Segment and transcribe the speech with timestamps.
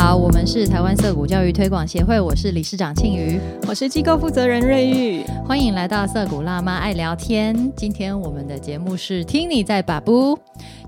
[0.00, 7.72] 好，我们是台湾色谷教育推广协会，我是理事长庆瑜，我是机构负责人瑞玉，欢迎来到色谷辣妈爱聊天。
[7.76, 10.38] 今天我们的节目是听你在把布，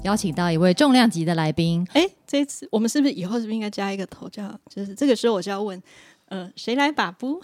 [0.05, 1.85] 邀请到一位重量级的来宾。
[1.93, 5.83] 哎，这次我们是不是以后是不是应该加一个头叫，就是这个时候我就要问，
[6.29, 7.41] 呃，谁来把布？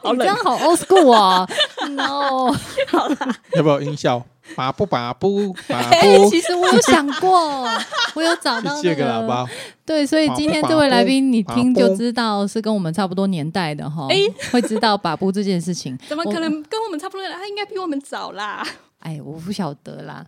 [0.00, 1.50] 好冷，好 old school 哦。
[1.94, 2.52] No，
[2.88, 4.22] 好啦，要不要音效？
[4.56, 6.30] 把不把不 把不？
[6.30, 7.68] 其实我有想过，
[8.14, 9.46] 我有找到借个喇叭。
[9.84, 14.06] 对，所以今天这位来宾，你听就知道是跟我们差不多年代的哈。
[14.08, 14.16] 哎，
[14.50, 17.28] 会知道把不这件事情，怎么可能跟我们差不多？
[17.28, 18.66] 他应该比我们早啦。
[19.00, 20.24] 哎，我不晓得啦。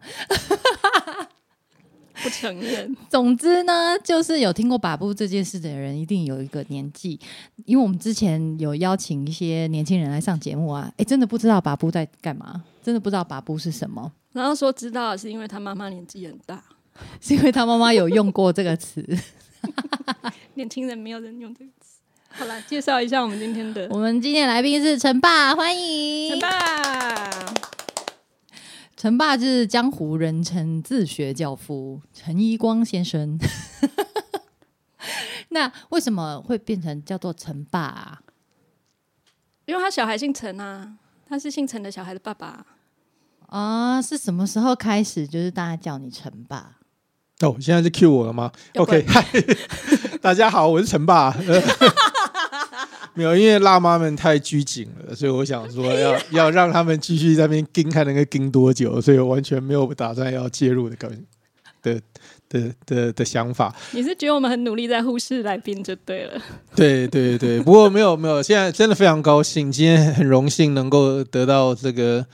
[2.22, 2.96] 不承认。
[3.10, 7.18] 总之呢，就是有听过把布这件事的人，一定有一个年纪，
[7.66, 14.10] 因为我们之前有邀请一些年轻人来上节目啊，哎，真的不知道把布在干嘛，真的不知道把布是什么。
[14.32, 16.62] 然后说知道是因为他妈妈年纪很大，
[17.20, 19.04] 是因为他妈妈有用过这个词。
[20.54, 21.98] 年轻人没有人用这个词。
[22.32, 27.30] 好了，介绍一下我们今天的， 我们今天来宾是陈爸，欢迎陈爸。
[29.00, 33.38] 陈爸是江湖人称自学教父陈一光先生。
[35.48, 38.20] 那为什么会变成叫做陈爸啊？
[39.64, 42.66] 因为他小孩姓陈啊，他是姓陈的小孩的爸爸
[43.46, 44.02] 啊。
[44.02, 46.76] 是什么时候开始就是大家叫你陈爸？
[47.40, 49.24] 哦，现在是 Q 我了吗？OK，嗨，
[50.20, 51.34] 大家好，我是陈爸。
[53.20, 61.10] 没有，因为辣妈们太拘谨了，所以我想说要要让他们继续在那边盯，看能够盯多久，所以我完全没有打算要介入的感
[61.82, 62.00] 的
[62.48, 63.76] 的的的想法。
[63.92, 66.40] 你是觉得我们很努力在忽视来宾就对了。
[66.74, 72.24] 对对对，不过没有没有，现在真的非常高兴，今天很荣幸能够得到这个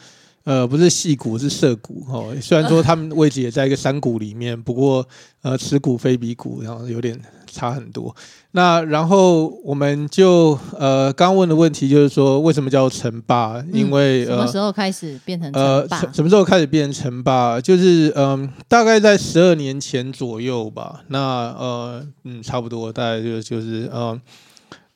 [0.44, 5.04] 呃，不是细骨是涉骨哦，虽然说他们位置也在一个山谷里面，不过
[5.42, 7.20] 呃，此骨非彼骨，然后有点。
[7.56, 8.14] 差很多，
[8.50, 13.64] 那然后我们就呃刚问的问题就是说，为什么叫城霸？
[13.72, 17.58] 因为什么时候开始变成呃什么时候开始变成城霸？
[17.58, 21.02] 就是嗯大概在十二年前左右吧。
[21.08, 24.20] 那呃嗯差不多大概就就是嗯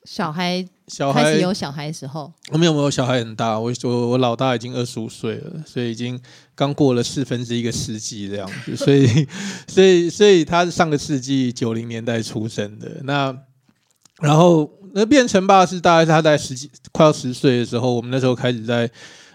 [0.04, 0.66] 小孩。
[0.92, 6.20] 小孩有小孩的时候，我没有没有小孩很大，我我我老大已经二十五岁了，所以已经
[6.56, 9.06] 刚过了四分之一个世纪这样子， 所以
[9.68, 12.90] 所以所以他是上个世纪九零年代出生的。
[13.04, 13.32] 那
[14.20, 18.90] 然后那变成爸是大概他在十几快要十岁的时候，我们那时候开始在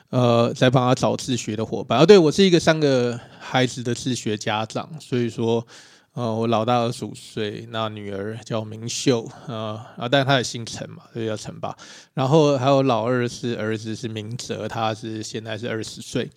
[0.10, 2.00] 呃在帮他找自学的伙伴。
[2.00, 5.66] 啊，对我是一个三个孩子的自学家长，所以说。
[6.16, 11.76] 呃，我老大二十五岁，那女儿叫明秀，呃啊，但是她也姓陈嘛，所以叫陈爸。
[12.14, 16.32] 然后还有老二是儿子是明哲，他是现在是二十岁。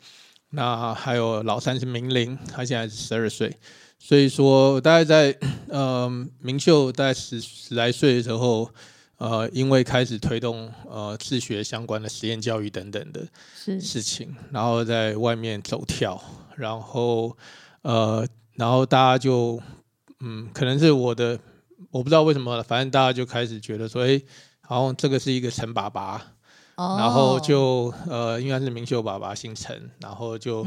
[0.50, 3.56] 那还有老三是明玲，他现在是十二岁。
[4.00, 5.38] 所以说，大概在
[5.69, 8.69] 呃明秀大概十十来岁的时候，
[9.19, 13.25] 呃，因为开始推动呃自学相关的实验教育等等的
[13.55, 16.21] 事情，然后在外面走跳，
[16.56, 17.37] 然后
[17.83, 18.27] 呃。
[18.58, 19.60] 然后大家就，
[20.19, 21.38] 嗯，可能是我的，
[21.92, 24.20] 我不知道为什么，反正大家就开始觉得说，哎，
[24.62, 26.20] 好像这个是一个陈爸爸，
[26.76, 30.66] 然后就，呃，应该是明秀爸爸姓陈，然后就，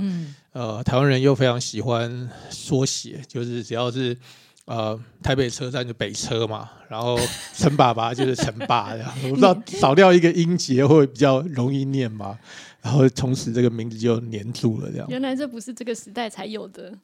[0.53, 4.18] 呃，台湾人又非常喜欢缩写，就是只要是，
[4.63, 7.19] 呃，台北车站就北车嘛，然后
[7.53, 12.40] 陈爸爸就是陈爸，这样， 我不知道少掉一个音节会比较容易念嘛，
[12.81, 15.06] 然后从此这个名字就黏住了，这样。
[15.09, 16.97] 原来这不是这个时代才有的。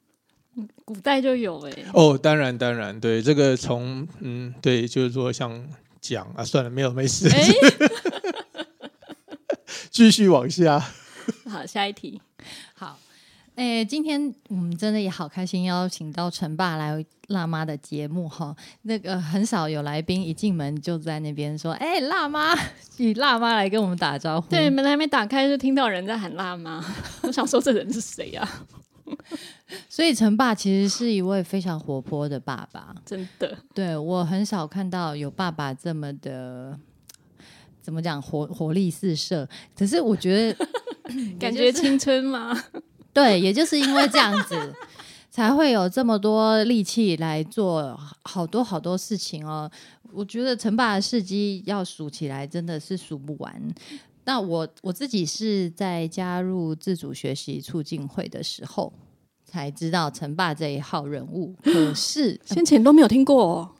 [0.85, 5.67] 古代就有哎哦，当然当然，对这个从嗯对，就是说像
[6.01, 7.29] 讲啊，算了，没有没事，
[9.91, 10.79] 继续往下。
[11.49, 12.21] 好，下一题。
[12.73, 12.97] 好，
[13.55, 18.55] 哎，今天我们真的也好开心，邀请到陈爸来辣妈的节目哈。
[18.83, 22.55] 那个很少有来宾一进门就在那边说：“哎，辣妈，
[22.97, 26.83] 以辣妈来跟我们打招呼。”对，门还没打开就听到人在喊辣妈，
[27.23, 28.47] 我想说这人是谁呀？
[29.89, 33.57] 所以陈爸其实是一位非常活泼的爸爸，真的。
[33.73, 36.77] 对我很少看到有爸爸这么的，
[37.81, 39.47] 怎么讲活活力四射。
[39.77, 40.67] 可是我觉得
[41.39, 42.55] 感觉青春吗？
[43.13, 44.73] 对，也就是因为这样子，
[45.31, 49.69] 才会有这么多力气来做好多好多事情哦。
[50.13, 53.61] 我觉得陈爸的事迹要数起来真的是数不完。
[54.27, 58.91] 那我我自己是在加入自主学习促进会的时候
[59.45, 63.43] 才知道陈爸这一号人物， 可是先前都没有听过。
[63.43, 63.71] 哦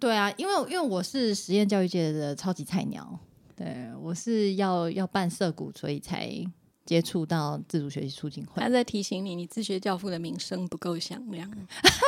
[0.00, 3.18] 对啊，因为因为我是实验教育界的超级菜鸟，
[3.56, 6.28] 对我是要要办社股，所以才
[6.84, 8.60] 接触到自主学习促进会。
[8.60, 11.48] 他在提醒你，你自学教父的名声不够响亮。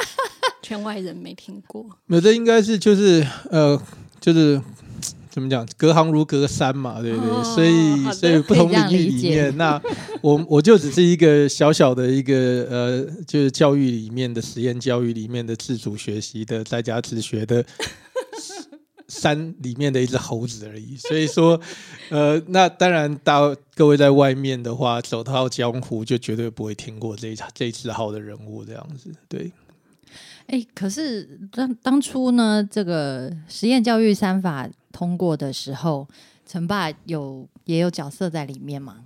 [0.62, 1.88] 圈外人没听过。
[2.06, 3.80] 没有，这应该是就是呃，
[4.20, 4.60] 就是
[5.36, 7.30] 怎么讲，隔行如隔山嘛，对不对？
[7.30, 9.78] 哦所以所以不同领域里面，那
[10.22, 17.62] 我我就只是一个小小的一个呃，就是教育里面的实验教育里面的自主学习的在家自学的。
[19.08, 21.60] 山里面的一只猴子而已，所以说，
[22.08, 23.38] 呃，那当然，大
[23.76, 29.52] 各位在外面的话，走到江湖就绝对不会听过这一这一只好的人物这样子，对。
[30.48, 36.08] 哎，可是当当初呢，这个实验教育三法通过的时候，
[36.46, 39.00] 陈爸有也有角色在里面吗？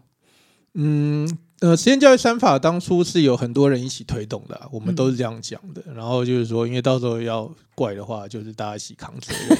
[0.74, 1.28] 嗯，
[1.58, 5.82] 呃，实验教育三法当初是有很多人一起推动的啊、我们嗯都是这样讲的。
[5.92, 9.58] 然后就是说，因为到时候要怪的话，就是大家一起扛责任。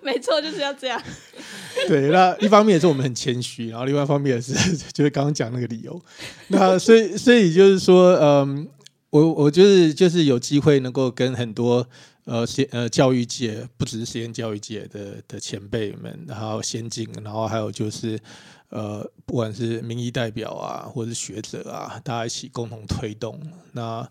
[0.00, 1.02] 没错，就是要这样。
[1.88, 4.54] 对，那一方面也是我们很谦虚，然后另外一方面也是
[4.94, 6.00] 就是刚刚讲那个理由。
[6.46, 8.68] 那所以所以就是说，嗯，
[9.10, 11.84] 我我就是就是有机会能够跟很多
[12.28, 18.20] 呃先呃教育界，不只是实验教育界的的前辈们，然后先进，然后还有就是
[18.68, 23.40] 呃，不管是民意代表啊，或者是学者啊，大家一起共同推动。
[23.72, 24.06] 那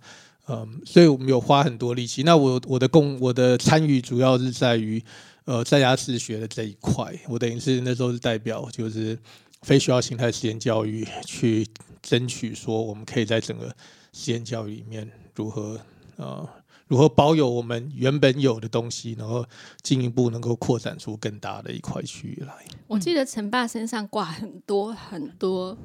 [0.47, 2.23] 嗯，所以我们有花很多力气。
[2.23, 5.03] 那我我的共我的参与主要是在于
[5.45, 7.13] 呃在家自学的这一块。
[7.27, 9.15] 我等于是那时候是代表就是
[9.61, 11.67] 非学校形态实验教育去
[12.01, 13.71] 争取说，我们可以在整个
[14.11, 15.79] 实验教育里面如何
[16.15, 16.49] 呃
[16.87, 19.45] 如何保有我们原本有的东西，然后
[19.81, 22.53] 进一步能够扩展出更大的一块区域来。
[22.87, 25.77] 我记得陈爸身上挂很多很多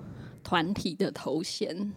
[0.45, 1.93] 团体的头衔，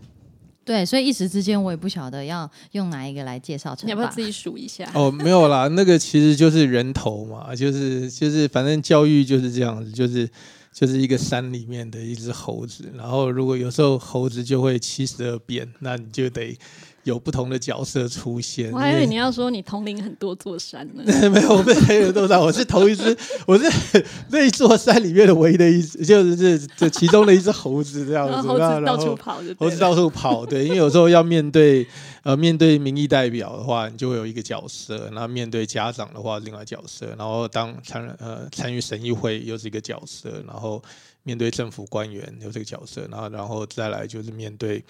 [0.64, 4.24] 对，所以一时之间我也不晓得要用哪一个来介绍陈爸你要不要自。
[4.24, 4.90] 己数一下？
[4.96, 10.28] 哦， 没有啦，那个其实就是人头嘛，就是就是，反正教育就是这样子，就是
[10.74, 16.58] 就是一个山里面的一只猴子，然后如果有时候猴子就会七十二变，那你就得
[17.06, 18.72] 有不同的角色出现。
[18.72, 21.04] 我还以为你要说你统领很多座山呢。
[21.30, 22.42] 没有，我被黑人多少？
[22.42, 23.16] 我是头一只，
[23.46, 23.64] 我是
[24.30, 28.34] 那一座山里面的唯一的一只，就是这这其中的一只猴子这样子。
[28.34, 31.86] 然后猴子到处跑猴子到处跑，对，因为有时候要面对
[32.24, 40.82] 呃面对民意代表的话，你就会有一个角色；那面对家长的话，另外角色；然后当参呃参与审议会又是一个角色，然后
[41.22, 44.84] 面对政府官员有这个角色，然后然后再来就是面对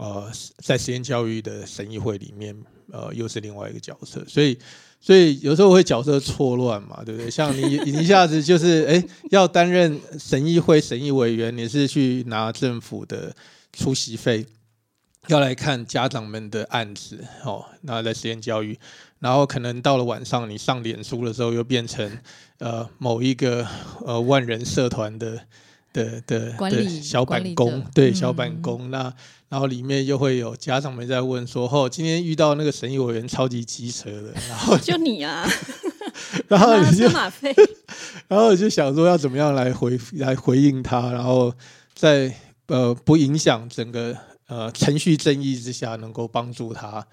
[0.00, 2.56] 呃在实验教育的审议会里面，
[2.90, 4.58] 呃又是另外一个角色，所以。
[5.02, 7.30] 所以有时候会角色错乱嘛，对不对？
[7.30, 13.34] 像你你一下子就是哎，要担任审议会审议委员，你是去拿政府的
[13.72, 14.44] 出席费，
[15.28, 18.78] 要来看家长们的案子哦，那在实验教育，
[19.20, 22.18] 然后可能到了晚上，你上脸书的时候，又变成
[22.58, 23.66] 呃某一个
[24.04, 25.40] 呃万人社团的
[25.94, 29.10] 的的管理的小板工者，对嗯小板工，那
[29.50, 35.44] 然后里面又会有家长们在问说，哦，今天遇到那个审议委员超级机车的，然后就你啊，
[36.46, 37.52] 然后你就马费，
[38.28, 41.52] 然后我就想说要怎么样来回来回应他，然后
[41.94, 42.32] 在
[42.68, 44.16] 呃不影响整个
[44.46, 47.04] 呃程序正义之下，能够帮助他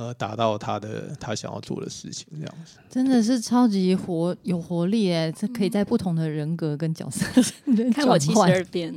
[0.00, 2.78] 呃达到他的他想要做的事情，这样子。
[2.88, 7.26] 真的是超级活有活力哎，这可以在不同的人格跟角色
[7.92, 8.94] 看我七十二变，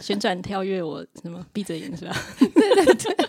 [0.00, 2.16] 旋转跳跃，我什么闭着眼是吧？
[2.40, 3.16] 对对对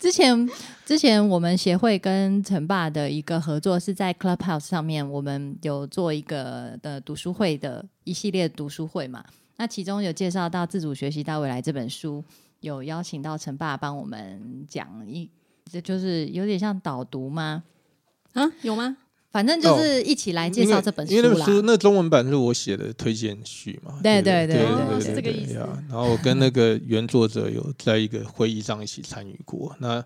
[0.00, 0.50] 之前
[0.84, 9.24] 之前我们协会跟陈爸的一个合作是在 Clubhouse 上面，我们有做一个的读书会的一系列读书会嘛。
[9.56, 12.22] 那其中有介绍到《自主学习到未来》这本书，
[12.64, 15.28] 有邀请到陈爸帮我们讲一，
[15.70, 17.62] 这就是有点像导读吗？
[18.32, 18.96] 啊，有吗？
[19.30, 21.34] 反正就是一起来介绍这本书因为那。
[21.34, 30.02] 本书那中文版是我写的推荐序嘛，对对对对对对是这个意思然后我跟那个原作者有在一个会议上一起参与过，那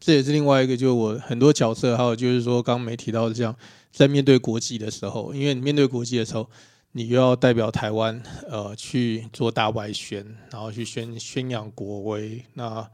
[0.00, 3.54] 这也是另外一个，就是我很多角色，还有就是说刚刚没提到的这样，
[3.92, 6.48] 在面对国际的时候，因为你面对国际的时候，
[6.92, 12.86] 你又要代表台湾呃去做大外宣，然后去宣宣扬国威，那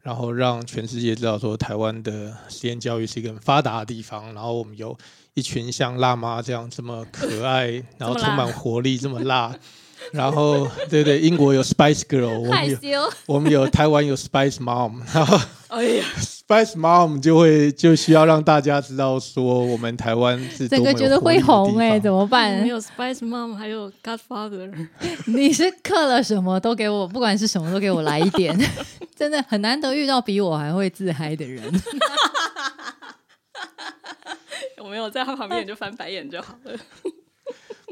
[0.00, 4.96] 然后让全世界知道说台湾的实验教育是一个很发达的地方，然后我们有
[5.34, 9.54] 一群像辣妈这样这么可爱， 然后充满活力，这么辣。
[10.10, 16.04] 然后，对对，英国有 Spice Girl，我们有，我们有台湾有 Spice Mom，然后哎呀，
[16.52, 22.68] Spice Mom 就会就需要让大家知道说我们台湾是整个觉得会红哎、怎么办没？
[22.68, 24.70] 有 Spice Mom，还有 Godfather，
[25.26, 28.54] 你是刻了什么都给我，不管是什么都给我来一点，
[29.16, 31.62] 真的很难得遇到比我还会自嗨的人。
[34.84, 36.72] 我没有在他旁边，你就翻白眼就好了。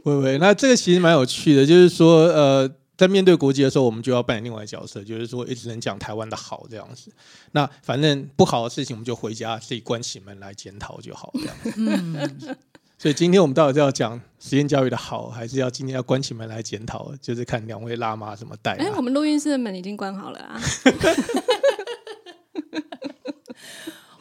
[0.05, 7.11] 喂喂，那这个其实蛮有趣的，就是说，呃，在面对国际的时候，我们就要扮演另外一个角色，就是说一直能讲台湾的好这样子。
[7.53, 11.57] 那反正不好的事情，我们就回家自己关起门来检讨就好这样。
[11.79, 12.57] 嗯，
[12.99, 17.11] 所以今天我们到底是要讲实验教育的好，还是要今天要关起门来检讨？
[17.23, 19.01] 就是看两位辣妈怎么带、哎、啊我。
[19.01, 20.61] 们录音室的门已经关好了啊。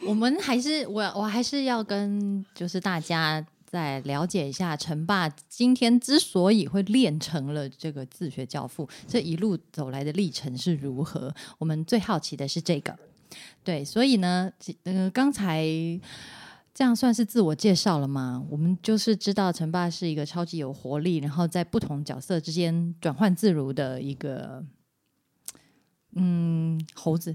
[0.06, 11.32] 我们还是我我还是要跟就是大家再了解一下陈爸今天之所以会练成了这个自学教父，这一路走来的历程是如何？
[11.56, 12.98] 我们最好奇的是这个。
[13.62, 15.64] 对，所以呢，呃，刚才
[16.74, 18.44] 这样算是自我介绍了吗？
[18.50, 24.64] 我们就是知道陈爸是一个超级有活力，然后在不同角色之间转换自如的一个。
[26.16, 27.34] 嗯，猴子，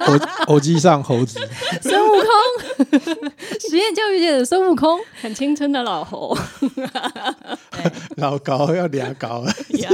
[0.00, 1.38] 偶偶机上猴子，
[1.80, 3.30] 孙悟空，
[3.68, 4.98] 实验教育界的孙悟空。
[5.20, 6.36] 很青春的老猴
[8.16, 9.44] 老高要俩高，
[9.78, 9.90] 呀！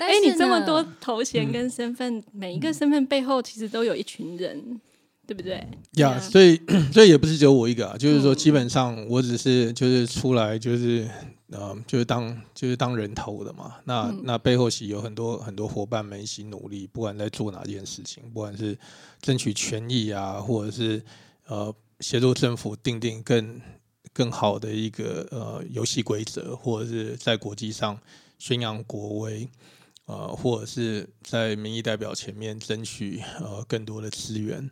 [0.00, 4.80] 哎、你这么多头衔跟身份，每一个身份背后其实都有一群人，
[5.26, 5.66] 对不对？
[5.96, 6.58] 呀、啊所以
[6.94, 11.06] 所以也不是只有我一个啊，就是说基本上我只是就是出来就是
[11.50, 18.78] 呃就是当就是当人头的嘛，那、嗯那背后其实有很多很多伙伴们一起努力，不管在做哪件事情，不管是
[19.20, 21.02] 争取权益啊，或者是
[21.46, 23.60] 呃协助政府定定更
[24.12, 27.98] 更好的一个呃游戏规则，或者是在国际上
[28.38, 29.48] 宣扬国威。
[30.10, 34.66] 呃，或者是在民意代表前面争取呃更多的资源，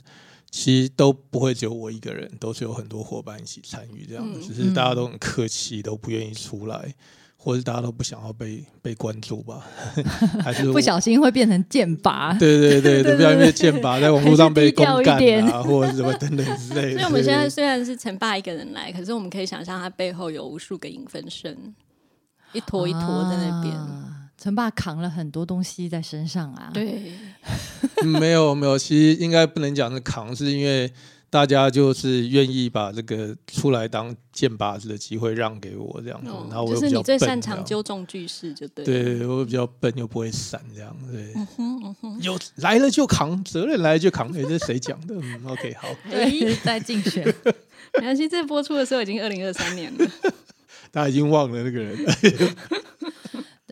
[0.51, 6.95] 其实都不会只有我一个人，都是有很多伙伴一起参与这样子，嗯只是大家都很客气，都不愿意出来，
[7.37, 9.67] 或者是大家都不想要被被关注吧，
[10.43, 12.33] 还是不小心会变成剑拔。
[12.41, 17.01] 对对对对，不小心被剑拔，在网络上被 干点啊，或者是什么等等之类的。
[17.01, 21.75] 所以我们现在对虽然是陈爸一个人来，可是我们可以想象他背后有无数个影分身，
[22.53, 23.01] 一坨一坨
[23.31, 23.75] 在那边。
[23.75, 27.13] 啊陈爸扛了很多东西在身上啊。，对，
[28.03, 30.93] 嗯没有没有，其实应该不能讲是扛，是因为
[31.29, 39.19] 大家就是愿意把这个出来当剑拔子的机会让给我这样子，然后我哦就是又比较笨你最擅长纠正句式，就对了。
[39.19, 41.33] 对，我比较笨又不会闪，这样对。
[41.35, 44.29] 嗯哼嗯哼，有来了就扛，责任来了就扛。
[44.29, 45.15] 哎、这是谁讲的？
[45.15, 47.25] 嗯，OK，好， 对，在 竞选。
[47.99, 50.07] 没关系，这播出的时候已经二零二三年了。
[50.91, 51.97] 大家已经忘了那个人。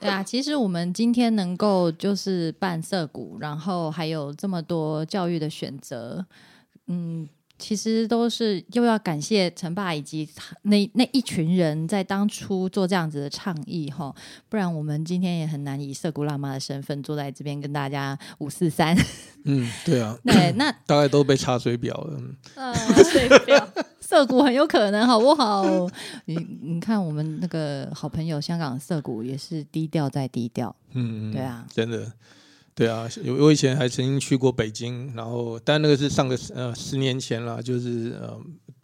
[0.05, 6.25] 对啊， 其实我们今天能够就是办社股，然后还有这么多教育的选择，
[6.87, 7.27] 嗯，
[7.59, 14.15] 其实都是又要感谢陈爸以及他那那一群人在当初做这样子的倡议哈，
[14.49, 18.97] 不然我们今天也很难以色谷辣妈的身份坐在这边跟大家五四三。
[19.47, 22.19] 嗯，对啊，对，那大概都被查水表了。
[22.19, 22.75] 嗯呃，
[23.13, 23.69] 对，不要
[24.01, 25.65] 涩谷很有可能，好不好？
[26.25, 32.11] 你你看我们那个好朋友香港色谷也是低调再低调，嗯，嗯对啊，真的，
[32.75, 38.41] 对啊，有我以前还曾经去过北京，然后但那个是上个呃十年前了，就是呃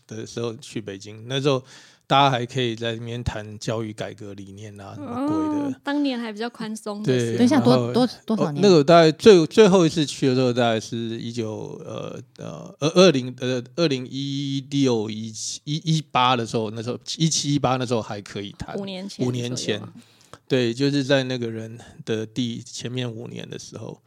[0.07, 1.61] 的时候去北京，那时候
[2.07, 5.61] 大家还可以在里面谈教育改革理念啊，什么鬼的。
[5.61, 7.37] 哦当年还比较宽松的对。
[7.37, 8.57] 等一下多多多少年？
[8.57, 19.81] 哦那个大概最最后一次去的时候，大概是一九呃呃二二零呃二零一六一七一一八的时候，那时候一七一八那时候还可以谈五年前，五年前，
[20.51, 24.03] 对，就是在那个人的第前面五年的时候，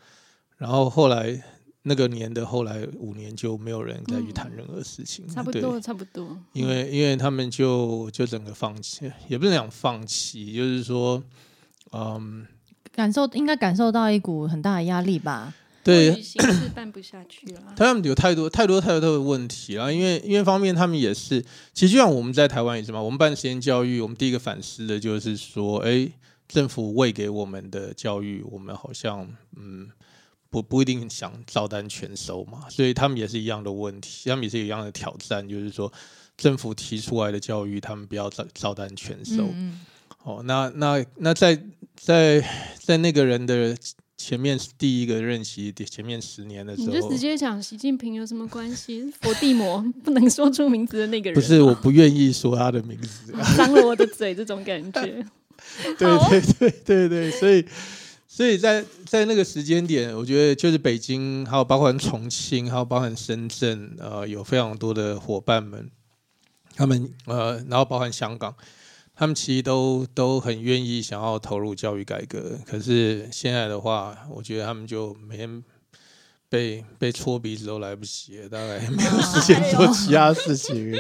[0.58, 1.42] 然后后来
[1.84, 6.38] 那个年的后来五年就没有人再去谈任何事情，对差不多，差不多。
[6.52, 11.24] 因为因为他们就就整个放弃，也不是讲放弃，就是说，
[11.94, 12.46] 嗯，
[12.92, 15.54] 感受应该感受到一股很大的压力吧？
[15.82, 16.22] 对
[16.76, 17.74] 办不下去了。
[17.78, 21.42] 他们有太多太多太多的问题了，因为因为方面他们也是，
[21.74, 26.10] 其实就像我们在台湾也是嘛，我们办实验教育，我们第一个反思的就是说，哎，
[26.54, 29.90] 政府喂给我们的教育，我们好像嗯
[30.52, 35.92] 不不一定想照单全收嘛，所以他们也是一样的问题，他们也是一样的挑战，就是说
[36.38, 39.50] 政府提出来的教育，他们不要照照单全收。
[39.52, 39.82] 嗯
[40.24, 41.60] 哦，那那那在
[41.96, 42.40] 在
[42.80, 43.76] 在那个人的
[44.16, 49.12] 前面第一个任期前面十年的时候，你就直接讲习近平有什么关系？
[49.22, 55.26] 佛地魔不能说出名字的那个人，不是我不愿意说他的名字， 脏了我的嘴，这种感觉。
[55.98, 57.66] 对对对对对，所以
[58.28, 65.90] 所以在在那个时间点，我觉得就是北京，还有包括重庆，还有包含深圳，呃，有非常多的伙伴们，
[66.76, 68.56] 他们呃，然后包含香港，
[69.16, 75.64] 他们其实都都很愿意想要投入教育改革，可是现在的话，我觉得他们就每天。
[76.50, 80.94] 被被戳鼻子都来不及了，大概没有时间做其他事情。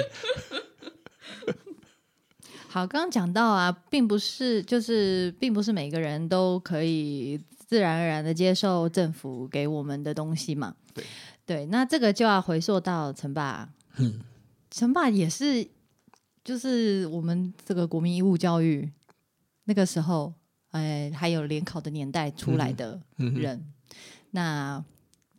[2.73, 10.73] 好，刚刚讲到啊，并不是就是并不是每个人都可以自然而然的接受政府给我们的东西嘛。
[10.91, 11.05] 对
[11.45, 14.19] 对，那这个就要回溯到陈爸，嗯，
[14.71, 15.67] 陈爸也是
[16.43, 18.91] 就是我们这个国民义务教育
[19.65, 20.33] 那个时候，
[20.71, 23.63] 哎，还有联考的年代出来的人，
[24.31, 24.83] 那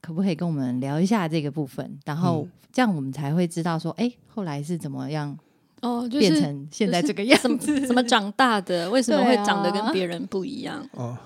[0.00, 1.98] 可不可以跟我们聊一下这个部分？
[2.04, 5.36] 然后嗯这样我们才会知道说，哎，后来是怎么样
[5.84, 7.80] 哦，就变成现在这个样子？
[7.86, 8.88] 怎么长大的？
[8.90, 10.84] 为什么会长得跟别人不一样？
[10.92, 11.16] 哦，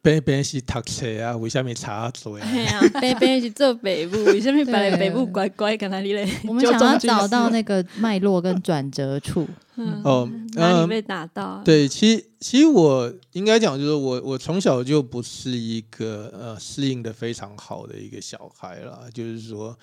[0.00, 2.48] 边边是读册啊，为什么查嘴啊？
[2.50, 6.28] 哎呀， 北北是做北部，为什么把北部乖乖跟他你嘞？
[6.48, 9.46] 我们 想要找到那个脉络跟转折处。
[9.76, 19.76] 嗯哦，嗯哪里被打到？，对，其实其实我应该讲，就是我我从小就不是一个呃适应的非常好的一个小孩啦，就是说，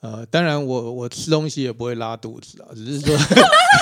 [0.00, 3.16] 呃，当然我我吃东西也不会拉肚子啊，只是说，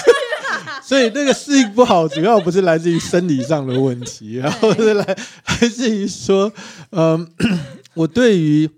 [0.83, 5.05] 所以那个适应不好，主要不是来自于生理上的问题，然后是来
[5.47, 6.53] 来自于说，
[6.91, 7.31] 嗯、
[7.95, 8.69] 我对于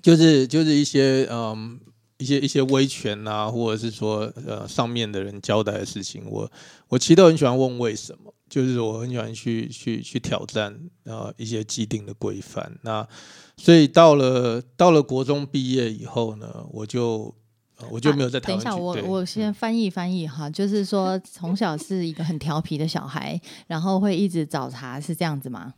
[0.00, 1.80] 就是就是一些嗯。
[2.20, 6.50] 一些一些威权啊，或者是说呃上面的人交代的事情，我
[6.88, 12.78] 我其实都很喜欢问为什么，就是我很喜欢去去去挑战啊一些既定的规范。
[12.82, 13.06] 那
[13.56, 17.34] 所以到了到了国中毕业以后呢，我就、
[17.78, 25.74] 呃我就没有在台等一下，我我先翻译翻译哈，就是说从小是一个很调皮的小孩，然后会一直找茬，是这样子吗？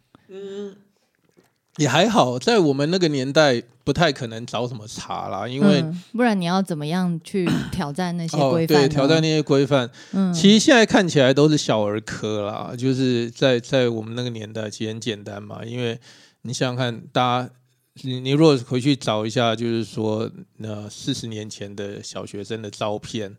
[1.77, 8.81] 也还好，在我们那个年代不太可能找什么茬啦，因为、嗯不然你要怎么样去挑战那些哦规范哦？
[8.81, 15.99] 对挑战那些规范，嗯，其实现在看起来都是小儿科啦，就是在在我们那个年代其实很简单嘛，因为
[16.43, 17.51] 你想想看，大家
[18.03, 23.37] 你你如果回去找一下，就是说那四十年前的小学生的照片。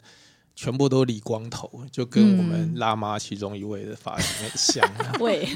[0.54, 5.16] 全部都理光头，就跟我们嗯辣妈其中一位的发型很像啊。
[5.22, 5.48] 喂，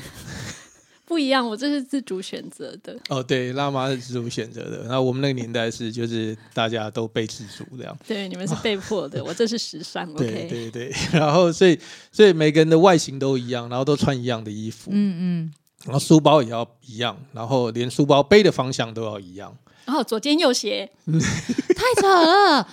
[1.06, 2.98] 不一样，我这是自主选择的。
[3.10, 7.96] 哦，对，辣妈是自主选择的，那我们那个年代是就是大家都被自主这样。
[8.08, 10.12] 对，你们是被迫的， 我这是时尚。
[10.16, 11.80] 对对对， 然后所以
[12.12, 15.54] 所以每个人的外形都一样，然后都穿一样的衣服，嗯嗯，
[15.86, 19.56] 然后书包也要一样，然后连书包背的方向都要一样。
[19.86, 22.68] 然后左肩右斜， 太扯了。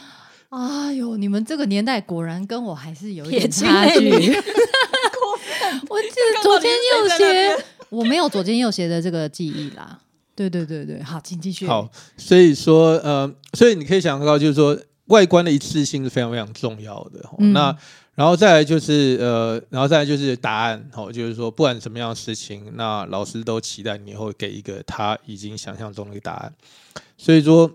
[0.48, 4.34] 哎呦，你们这个年代果然跟我还是有一点差距。
[5.88, 7.51] 我记得左肩右斜，
[7.92, 10.00] 我没有左肩右斜的这个记忆啦。
[10.34, 11.66] 对对对对，好，请继续。
[11.66, 14.76] 好，所以说呃，所以你可以想到，就是说
[15.08, 17.22] 外观的一致性是非常非常重要的。
[17.52, 17.76] 那
[18.14, 20.90] 然后再来就是呃，然后再来就是答案。
[20.94, 26.54] 哦，就是说不管什么样的事情，那老师都期待你会给一个他已经想象中的一个答案。
[27.18, 27.70] 所以说，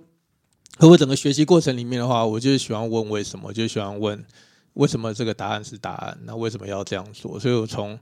[0.79, 4.25] 和我整个学习过程里面的话，我就是喜欢问为什么，就喜欢问
[4.73, 7.39] 为什么这个答案是答案，那为什么要这样做？
[7.39, 7.97] 所以我从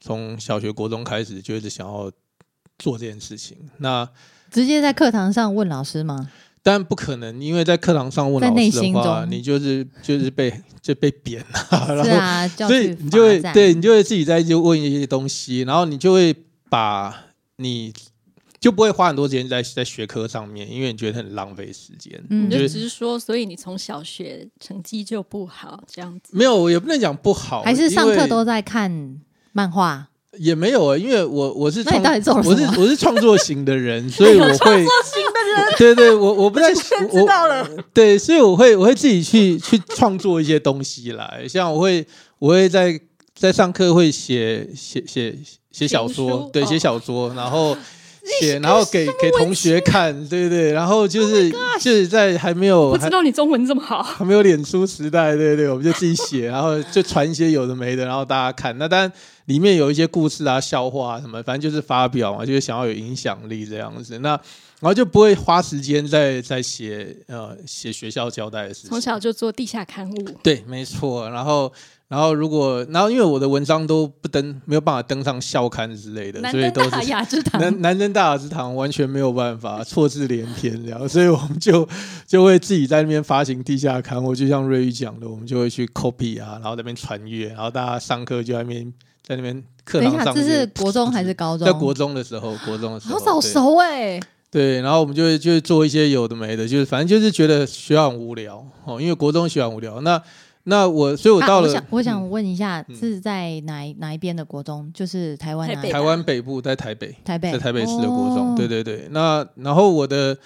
[0.00, 2.10] 从小学、国中开始就一直想要
[2.78, 3.56] 做这件事情。
[3.78, 4.08] 那
[4.50, 6.30] 直接在课堂上问老师吗？
[6.62, 16.34] 当然不可能，因为在课堂上问老师的话，心中你就是就是被就被扁了，然后是啊，所以你就会对你就会自己在就问一些东西，然后你就会
[16.68, 17.90] 把你
[18.58, 22.22] 就不会花很多时间在在学科上面，因为你觉得很浪费时间。
[22.28, 26.36] 嗯你就就是只是说，所以你从小学成绩就不好，这样子。
[26.36, 29.18] 没有，也不能讲不好，还是上课都在看
[29.52, 30.06] 漫画？
[30.38, 32.00] 也没有啊，因为我我是创
[32.44, 34.86] 我是我是创作型的人， 所以我会
[35.76, 36.68] 对对，我我不太
[37.10, 42.06] 我了，对，所以我会我会自己去去创作一些东西来，像我会
[42.38, 42.98] 我会在
[43.36, 45.36] 在上课会写写写
[45.72, 47.76] 写小说，对，哦写小说，然后
[48.40, 54.00] 写，然后 给给同学看，对对，然后就是就是在还没有不知道你中文这么好。
[54.00, 58.78] 还没有脸书时代，对对，我们就自己写，然后就传一些有的没的，然后大家看。
[58.78, 59.12] 那当然
[59.50, 64.16] 里面有一些故事啊、笑话啊什么，反正就是发表嘛，就是想要有影响力这样子。
[64.20, 64.28] 那
[64.78, 68.90] 然后就不会花时间在在写呃写学校交代的事情。
[68.90, 71.28] 从小就做地下刊物，对，没错。
[71.28, 71.70] 然后
[72.08, 81.86] 然后如果然后因为我的文章都不登，没有办法登上校刊之类的，所以都是登大雅之堂，南南登大雅之堂完全没有办法，错字连篇这样，所以我们就
[82.26, 88.90] 就会自己在那边发行地下刊物，就像瑞宇讲的，我们就会去 copy 啊，然后在那边传阅，然后大家上课就在那边
[89.30, 91.64] 在那边课等一下，堂上这是国中还是高中？
[91.64, 93.52] 在国中的时候，国中的时候好早对。
[93.52, 100.00] 熟哎、对，然后我们就会就会做一些有的没的，就是反正就是觉得学校很无聊哦，因为国中学校很无聊。
[100.00, 100.20] 那
[100.64, 102.28] 那我所以我啊到了、我想我想嗯。
[102.30, 102.96] 问一下，嗯。
[102.96, 104.90] 是在哪一哪一边的国中？
[104.92, 107.52] 就是台湾哪台湾北部在台北，台北。
[107.52, 108.54] 在台北市的国中，哦。
[108.56, 109.06] 对对对。
[109.12, 110.36] 那然后我的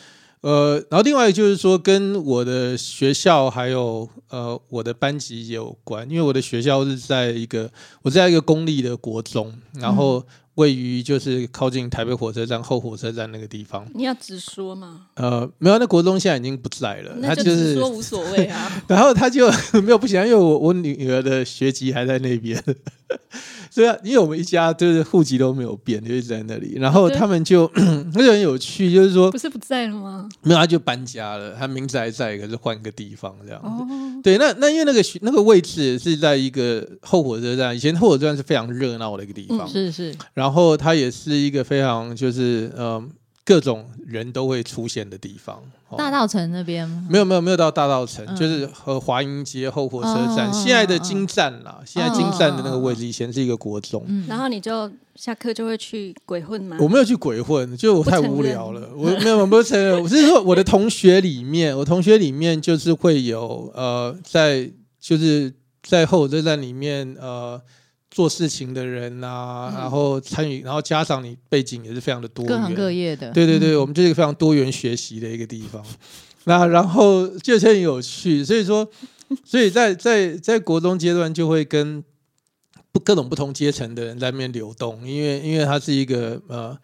[0.45, 7.71] 呃，然后另外就是说，跟我的学校还有呃我的班级也有关，因为我的学校是在一个
[8.03, 10.23] 我在一个公立的国中，然后
[10.57, 13.87] 位于就是靠近台北火车站后火车站那个地方。
[13.95, 18.71] 你要直说嘛，呃，没有，那国中现在已经不在了，他那就就是直说无所谓啊。
[18.87, 19.51] 然后他就
[19.83, 22.63] 没有不行，因为我我女儿的学籍还在那边，
[23.71, 26.75] 所以啊因为我们一家就是户籍都没有变，就一直在那里。
[26.77, 27.71] 然后他们就
[28.15, 30.29] 那就很有趣，就是说不是不在了吗？
[30.43, 33.69] 没有他就搬家了，他名字还在，可是换个地方这样子。
[33.69, 33.87] 哦，
[34.23, 40.44] 对，那那因为那个那个位置是在一个后火车站，以前后火车站是非常热闹的一个地方，是是，然后
[40.77, 43.03] 它也是一个非常就是呃
[43.45, 45.57] 各种人都会出现的地方。
[45.57, 54.03] 哦大道城那边吗没有没有没有到大道城，嗯就是和华阴街后火车站，哦现在的金站啦，现在金站的那个位置，以前是一个国中。
[54.09, 56.77] 嗯然后你就下课就会去鬼混吗？
[56.81, 58.89] 我没有去鬼混，就我太无聊了。
[58.97, 65.55] 我没有，我不是承认，我是说我的同学里面，我同学里面就是会有呃，在就是
[65.85, 67.61] 在后火车站里面呃
[68.15, 69.81] 做事情的人啊，嗯。
[69.81, 73.81] 然后参与，然后加上你背景也是非常的多，各行各业的，对对对，嗯。
[73.81, 75.85] 我们就是一个非常多元学习的一个地方。
[76.45, 78.89] 那然后就很有趣，所以说，
[79.45, 82.05] 所以在在在国中阶段就会跟
[82.93, 86.79] 不各种不同阶层的人在那边流动，因为因为它是一个呃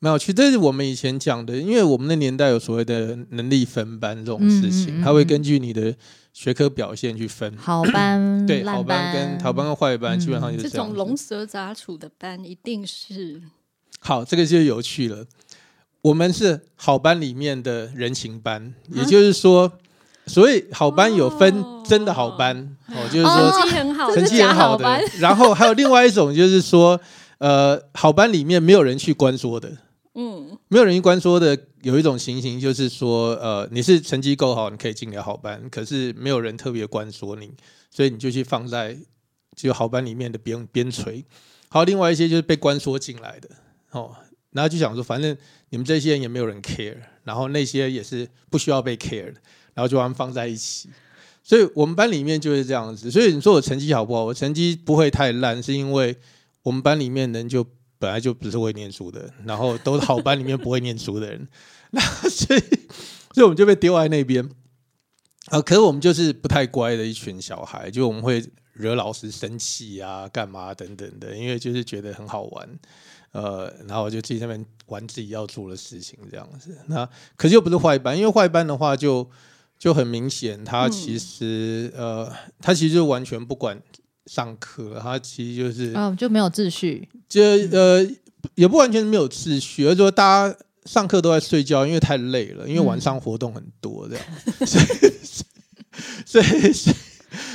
[0.00, 0.32] 蛮有趣。
[0.32, 5.02] 这是我们以前讲的，因为我们那年代有所谓的能力分班这种事情，嗯嗯嗯。
[5.02, 5.94] 它会根据你的
[6.32, 7.56] 学科表现去分。
[7.56, 10.78] 好班、 对，烂好班跟好班跟坏班嗯基本上就是这这。
[10.78, 13.40] 种龙蛇杂处的班一定是
[14.00, 15.24] 好，这个就有趣了。
[16.02, 19.70] 我们是好班里面的人情班，也就是说，
[20.26, 25.00] 所以好班有分哦真的好班哦，就是说成说绩很好，成绩很好的好。
[25.20, 27.00] 然后还有另外一种就是说，
[27.38, 29.70] 呃，好班里面没有人去关说的，
[30.14, 37.50] 嗯，没有人去关说的，有一种情形就是说，呃，你是成绩够好，你可以进了好班，可是没有人特别关说你，
[37.90, 38.96] 所以你就去放在
[39.56, 41.24] 就好班里面的边边陲。
[41.70, 43.48] 还有另外一些就是被关说进来的
[43.92, 44.14] 哦，
[44.50, 45.34] 然后就想说，反正
[45.70, 49.40] 你们这些人也没有人 care，然后那些也是不需要被 care 的，
[49.72, 50.90] 然后就把他们放在一起。
[51.42, 53.10] 所以我们班里面就是这样子。
[53.10, 54.26] 所以你说我成绩好不好？
[54.26, 56.14] 我成绩不会太烂，是因为
[56.62, 57.66] 我们班里面人就
[58.02, 61.46] 本来就不是会念书的，然后都是好班里面不会念书的人，
[61.92, 62.60] 那所以
[63.32, 64.50] 所以我们就被丢在那边。
[65.46, 72.68] 啊，可是我们就是不太乖的一群小孩，就我们会惹老师生气啊，干嘛等等的，因为就是觉得很好玩，
[73.30, 76.76] 呃，然后就自己在那边玩自己要做的事情这样子。
[76.86, 79.28] 那可是又不是坏班，因为坏班的话就
[79.78, 83.80] 就很明显，他其实、呃，他其实完全不管
[84.26, 88.06] 上课，他其实就是嗯，就没有秩序，就呃
[88.54, 94.24] 也不完全没有秩序，而是说大家上课都在睡觉，因为太累了，因为晚上活动很多这样，
[94.66, 94.84] 所以
[96.24, 96.96] 所以所以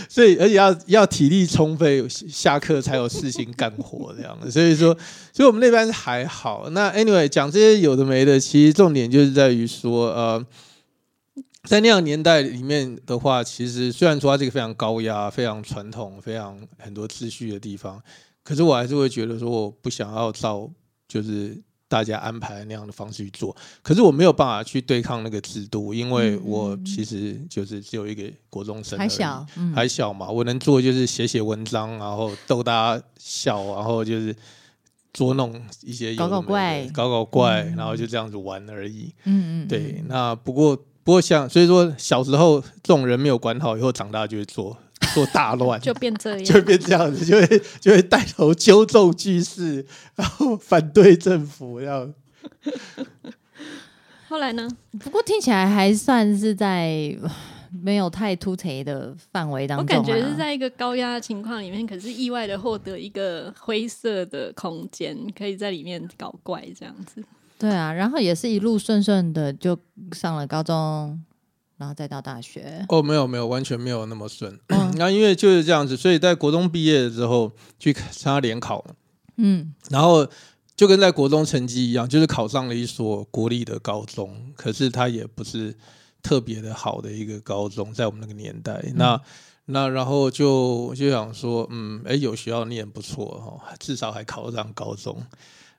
[0.09, 4.95] 所以而且要要体力充沛，下课才有事情干活这样，所以说
[5.31, 6.69] 所以我们那边是还好。
[6.71, 10.45] 那 anyway 讲这些有的没的，其实重点就是在于说呃。
[11.63, 18.01] 在那样的年代里面的话，其实虽然说它是一个非常高压、非常传统、非常很多秩序的地方，
[18.43, 20.69] 可是我还是会觉得说，我不想要照
[21.07, 23.55] 就是大家安排那样的方式去做。
[23.81, 34.33] 可是我没有办法去对抗那个制度，因为我其实就是只有一个国中生，还小，嗯，还小嘛，我能做就是写写文章，然后逗大家笑，然后就是
[35.11, 39.13] 捉弄一些搞搞怪搞搞怪，嗯然后就这样子玩而已。
[39.25, 44.77] 嗯嗯，对，那不过不过像所以说小时候这种人没有管好，以后长大就会做
[45.13, 46.61] 做大乱， 就变这样就会。
[46.63, 52.13] 变这样子，就会就会带头纠众居士，然后 反对政府，这样。
[54.27, 54.67] 后来呢？
[54.99, 57.31] 不过听起来还算是在呃
[57.81, 67.23] 没有太突兀的范围当中、啊，感觉是在一个高压的情况里面，可是意外的获得一个灰色的空间，可以在里面搞怪这样子。
[67.59, 69.77] 对啊，然后也是一路顺顺的就
[70.11, 71.23] 上了高中，
[71.77, 72.85] 然后再到大学。
[72.89, 74.59] 哦，没有没有，完全没有那么顺。
[74.67, 78.93] 嗯 那因为就是这样子，所以在国中毕业之后去参加联考嘛，
[79.37, 80.27] 嗯然后
[80.75, 85.75] 就跟在国中成绩一样，就是考上了一所国立的高中，可是它也不是
[86.21, 88.83] 特别的好的一个高中，在我们那个年代。
[88.93, 89.19] 那
[89.65, 95.21] 那然后就就想说，嗯，哎，有学校念不错哦，至少还考上高中。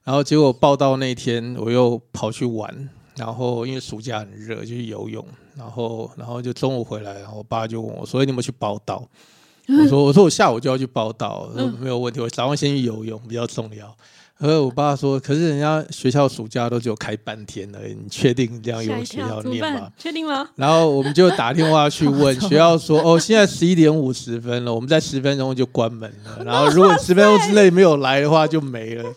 [0.09, 5.23] 然后结果报到那天，我又跑去玩，然后因为暑假很热，就去游泳，
[5.55, 9.07] 然后然后就中午回来，然后我爸就问我说：“哎你有没有去报道？”
[9.69, 13.95] 我说：“我说我下午就要去报道，我说没有问题，我早上先去游泳比较重要。”
[14.41, 19.93] 然后我爸说，可是人家学校暑假都只有开半天而已，你确定这样有学校念吗办？？
[19.99, 20.49] 确定吗？
[20.57, 26.43] 然后我们就打电话去问 学校说，哦，现在十一点五十分了，我们在十分钟就关门了。
[26.47, 29.13] 然后如果十分钟之内没有来的话，就没了。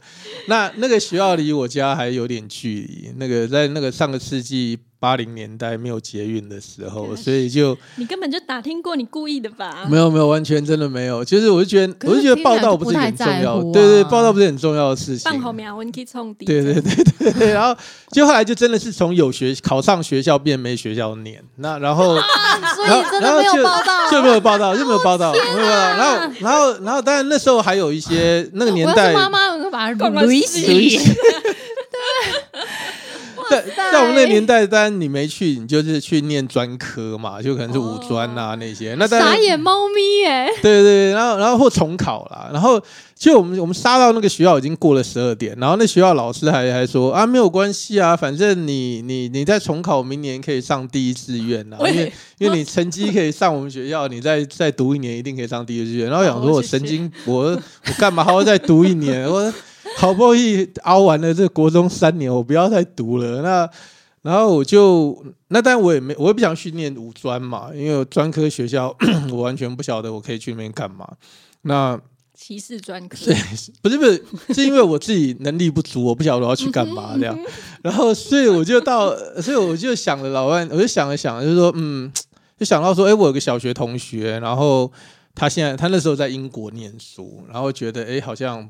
[0.47, 9.87] 那那个学校离我家还有点距离，那个在那个上个世纪八零年代没有捷运的时候，所以就你根本就打听过，你故意的吧？
[9.89, 11.25] 没有没有完全真的没有。
[11.25, 15.31] 就是我就觉得，我就觉得报道不是很重要，对对，啊报道不是很重要的事情。
[15.31, 17.75] 放后面温去冲底，对对对对对，然后
[18.11, 22.15] 就后来就真的是从有学考上学校变没学校念，那然后
[22.75, 25.97] 所以真的没有然后就报道，就没有报道，就没有报道，没有报道。
[25.97, 30.99] 然后然后然后当然那时候还有一些那个年代妈妈，我会把它干 嘛捋洗洗。
[33.51, 38.95] 在在我们那个年代，当然你没去，你就是去念专科嘛，就可能是五专啊那些。
[38.97, 40.47] 那傻眼猫咪耶！
[40.61, 42.81] 对对对，然后然后或重考啦，然后
[43.15, 56.09] 就我们我们杀到那个学校已经过了十二点，然后那学校老师还还说啊没有关系啊，反正你你你在重考，明年可以上第一志愿啊，因为因为你成绩可以上我们学校，你再再读一年一定可以上第一志愿。
[56.09, 59.27] 然后想说我神经，我我干嘛还要再读一年？
[59.29, 59.53] 我
[59.97, 63.41] 好不容易熬完了这国中三年，我不要再读了。
[63.41, 63.69] 那
[64.23, 68.95] 然后我就那，但我也没，我也不想去念五专嘛，因为专科学校
[69.31, 71.07] 我完全不晓得我可以去那边干嘛。
[71.63, 71.99] 那
[72.35, 73.35] 歧视专科，对，
[73.81, 74.23] 不是不是，
[74.53, 77.37] 是因为我自己能力不足，我不晓得我要去干嘛 这样。
[77.83, 82.11] 然后，所以我就到，所以我就想了老万，我就想了想，就是说，嗯，
[82.59, 84.91] 就想到说，哎，我有个小学同学，然后
[85.35, 88.67] 他现在他那时候在英国念书，然后觉得，哎，好像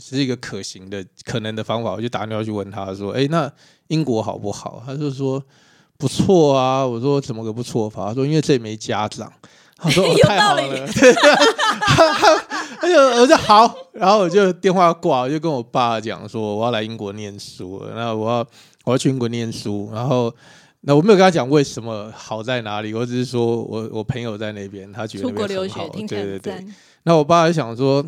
[0.00, 3.50] 是一个可行的可能的方法，我就打电话去问他说，哎，那
[3.88, 4.82] 英国好不好？
[4.86, 5.42] 他就说
[5.98, 6.86] 不错啊。
[6.86, 8.08] 我说怎么个不错法？
[8.08, 9.32] 他说因为这里没家长。
[9.82, 11.14] 他说、哦、 太好了，对，
[12.78, 18.46] 他就我说好，然后我就电话挂，我就跟我爸讲说我要来英国念书了，那我要
[18.84, 20.30] 我要去英国念书，然后
[20.82, 26.66] 那我没有跟他讲为什么好在哪里，我只是说我我朋友在那边，他觉得出那国留学对对对。
[27.04, 28.04] 那我爸就想说，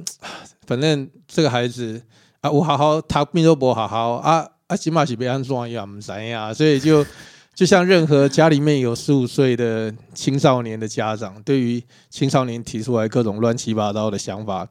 [0.66, 2.00] 反正这个孩子
[2.40, 7.04] 啊，我好好他命都不好好啊啊，起码是被安装一样，唔知呀，所以就
[7.54, 14.66] 就像任何家里面有十五岁的青少年的家长，对于青少年提出来各种乱七八糟的想法，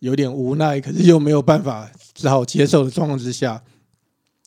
[0.00, 3.62] 有点无奈，可是又没有办法，只好接受的状况之下，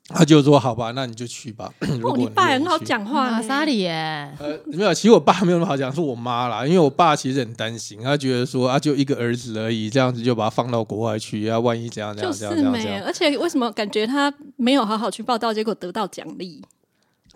[0.10, 1.70] 他就说：“好吧，那你就去吧。
[2.00, 6.66] 如哦，果你爸很好去讲话呢，马萨里耶，呃，没有，其实我爸没有那么好讲，是我妈啦。
[6.66, 16.62] 因为我爸其实很担心，他觉得说啊，就一个儿子而已，这样子就把他放到国外去，啊，万一怎样怎就是样怎样怎样而且为什么感觉他没有好好去报道，结果得到奖励？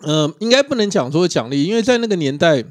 [0.00, 2.64] 呃，应该不能讲说奖励，因为在那个年代，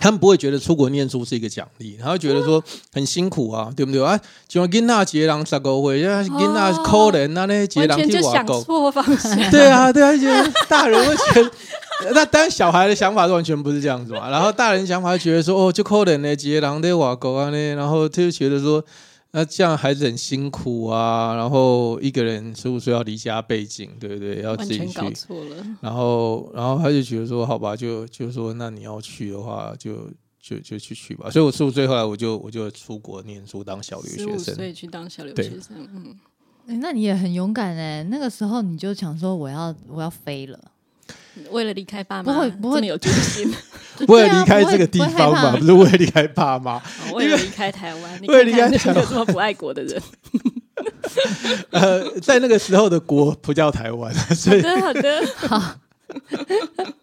[0.00, 4.18] 他们不会觉得出国念书是一个奖励，他会觉得说很辛苦啊，对不对啊？
[4.46, 8.62] 就像囡仔节人十个岁，啊，囡仔可怜啊，那些节完人全就想去外国。
[8.62, 9.50] 错方向。
[9.50, 11.50] 对啊，对啊，觉得大人会觉得，
[12.14, 14.30] 那当然小孩的想法是完全不是这样子嘛。
[14.30, 18.82] 然后大人想法就觉得说，哦，就扣人呢，几个人在外国啊呢，然后他就觉得说，
[19.30, 24.40] 那这样孩子很辛苦啊，然后一个人十五岁要离家背井，对不对？
[24.42, 30.10] 要自己完全搞去，错了，然后然后他就觉得说，好吧，就就说那你要去的话，就
[30.40, 31.28] 就就去去吧。
[31.30, 34.54] 所以我十五岁后来我就我就出国念书当小留十五学生。
[34.54, 36.16] 岁去当小留学生，嗯，
[36.68, 38.02] 欸那你也很勇敢哎。
[38.04, 40.58] 那个时候你就想说我要我要飞了，
[41.50, 43.52] 为了离开爸妈，不会不会有决心，
[44.08, 46.76] 为了离开这个地方吧，不是为了离开爸妈。
[46.76, 46.82] 哦
[47.14, 50.02] 为了离开台湾，你 为了离开台湾有这么不爱国的人。
[51.70, 56.94] 呃，在那个时候的国不叫台湾，所以好的，好的，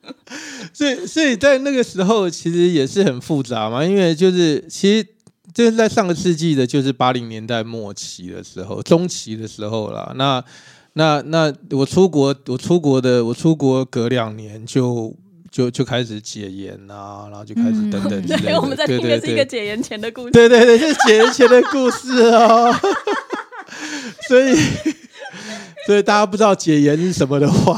[0.73, 5.07] 所以所以在那个时候其实也是很复杂嘛，因为就是其实
[5.53, 10.13] 就是在上个世纪的，就是八零年代末期的时候，中期的时候啦。
[10.15, 10.43] 那
[10.97, 15.13] 那那我出国，我出国的，我出国隔两年就
[15.51, 18.47] 就就开始解严啊，然后就开始等等之类的。
[18.47, 20.31] 对，我们在对对听的是一个对解严前的故事。
[20.31, 22.73] 对对对，是解严前的故事哦。
[24.27, 24.55] 所以
[25.85, 27.77] 所以大家不知道解严是什么的话，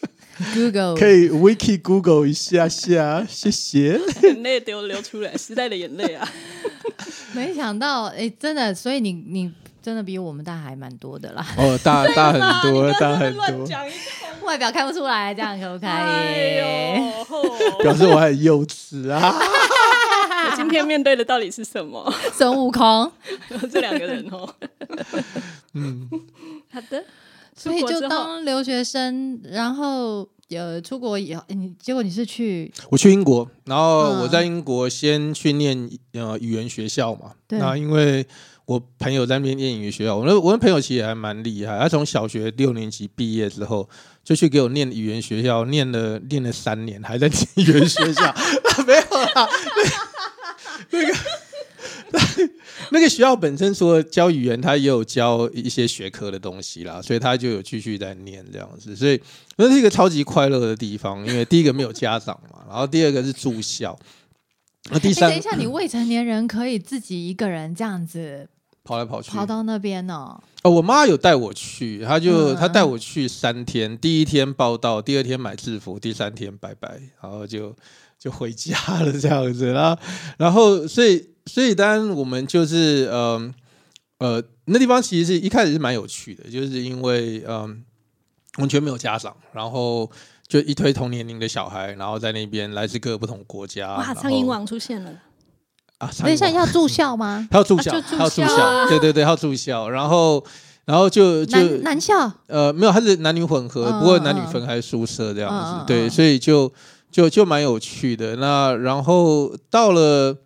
[0.54, 4.00] Google 可以 Wiki Google 一下下，谢谢。
[4.22, 6.26] 眼泪流流出来，时代的眼泪啊！
[7.34, 9.52] 没想到哎，真的，所以你你
[9.84, 12.40] 真的比我们大还蛮多的啦，哦，大大很
[12.72, 17.22] 多，大很多，讲一通，外表看不出来，这样可不可哎以？
[17.84, 19.20] 表示我很幼稚啊！
[20.50, 22.10] 我今天面对的到底是什么？
[22.32, 23.12] 孙悟空，
[23.70, 24.48] 这两个人哦。
[25.74, 26.08] 嗯，
[26.72, 27.04] 好的，
[27.54, 34.20] 所以就当留学生，然后呃出国以后，你结果你是去我去英国，然后嗯。
[34.22, 37.32] 我在英国先去念呃语言学校嘛。
[37.46, 37.58] 对。
[37.58, 38.26] 那因为
[38.66, 43.88] 我朋友在那边念语言学校，我那我那朋友其实也还蛮厉害，他从小学六年级毕业之后，
[44.22, 48.34] 就去给我念语言学校，念了念了三年，还在念语言学校，
[48.86, 49.00] 没有
[49.34, 49.48] 啦，
[50.90, 51.18] 那那个。
[52.90, 59.20] 那个学校本身说教语言，他也有教一些学科的东西啦，所以他就有继续在念这样子，所以
[59.56, 61.26] 那是一个超级快乐的地方。
[61.26, 63.98] 因为第一个没有家长嘛，然后第二个是住校，
[64.90, 68.48] 那第三，等一下，你未成年人可以自己一个人这样子
[68.84, 70.40] 跑来跑去，跑到那边哦。
[70.62, 77.74] 哦，我妈有带我去，她就她带我去三天，第一天报道，第二天买制服，第三天拜拜，然后就
[78.18, 80.02] 就回家了这样子，然后
[80.38, 81.30] 然后所以。
[81.46, 83.54] 所以，当然我们就是呃
[84.16, 87.84] 呃，那地方其实是一开始是蛮有趣的，就是因为嗯，
[88.56, 90.10] 完全没有家长，然后
[90.48, 93.94] 就一推同年龄的小孩，然后在那边来自各个不同国家。
[93.94, 95.12] 哇，苍蝇王出现了
[96.04, 96.10] 啊！
[96.22, 97.46] 等一下要住校吗？
[97.50, 99.88] 他要住校，他要住校，对对对，他要住校。
[99.88, 100.44] 然后，
[100.84, 105.84] 然后就就男校呃没有，他是男女混合，不过男女分开宿舍这样子。
[105.86, 106.72] 对，所以就
[107.10, 108.36] 就就蛮有趣的。
[108.36, 110.36] 那然后到了。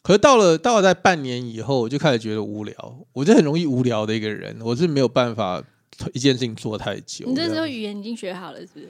[0.00, 2.74] 可是到了到了在半年以后，我就开始觉得无聊。
[3.12, 5.62] 我是很容易无聊的一个人，我是没有办法
[6.14, 7.26] 一件事情做太久。
[7.26, 8.88] 你这时候语言已经学好了，是不是？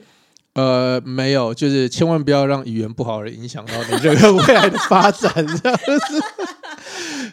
[0.53, 6.23] 呃，没有，就是千万不要让语言不好而影响到你任何 未来的发展，这样子。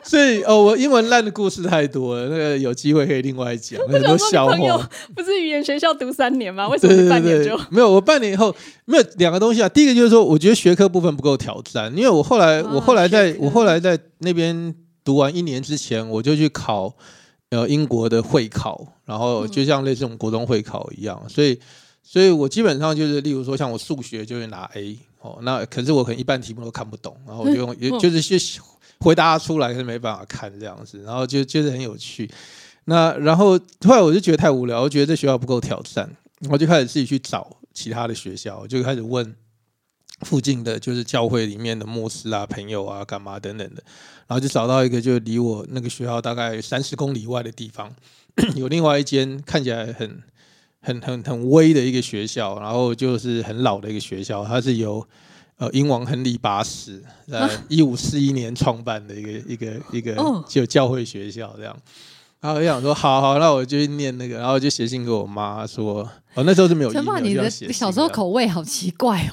[0.05, 4.89] 所以哦，我英文烂的故事太多了，那个有机会可以另外讲很多笑话。
[5.15, 6.69] 不是语言学校读三年吗？
[6.69, 7.91] 为什么半年就没有？
[7.91, 9.69] 我半年以后没有两个东西啊。
[9.69, 16.95] 第一个就是说，我觉得学科部分不够挑战，因为我后来我后来在我后来在那边读完一年之前，我就去考
[17.51, 21.59] 呃英国的会考，然后就像类似这种国中会考一样，所以
[22.09, 28.39] 所以我基本上就是，例如说像我数学就会拿 A 哦，那可是我可能一半题目都看不懂，然后我就用也就是去。
[28.99, 32.31] 回答出来是没办法看这样子，然后就就是很有趣。
[32.85, 33.51] 那然后
[33.87, 36.11] 后来我就觉得太无聊，我觉得这学校不够挑战，
[36.49, 39.37] 我就开始自己去找其他的学校，就开始问
[40.23, 43.83] 附近的就是教会里面的牧师啊、朋友啊、干嘛等等的，
[44.27, 47.95] 然后就找到一个就离我那个学校大概三十公里外的地方，
[48.57, 50.23] 有另外一间看起来很
[50.87, 55.07] 很很很威的一个学校，然后就是很老的一个学校，它是由。
[55.59, 60.15] 呃，英王亨利八世在一五四一年创办的一个一个一个
[60.47, 61.75] 就教会学校这样，
[62.43, 66.93] 然后我想说，好好，那我就去念那个，然后就写信给我妈说，哦，那时候是没有。
[66.93, 69.23] 陈爸，你的小时候口味好奇怪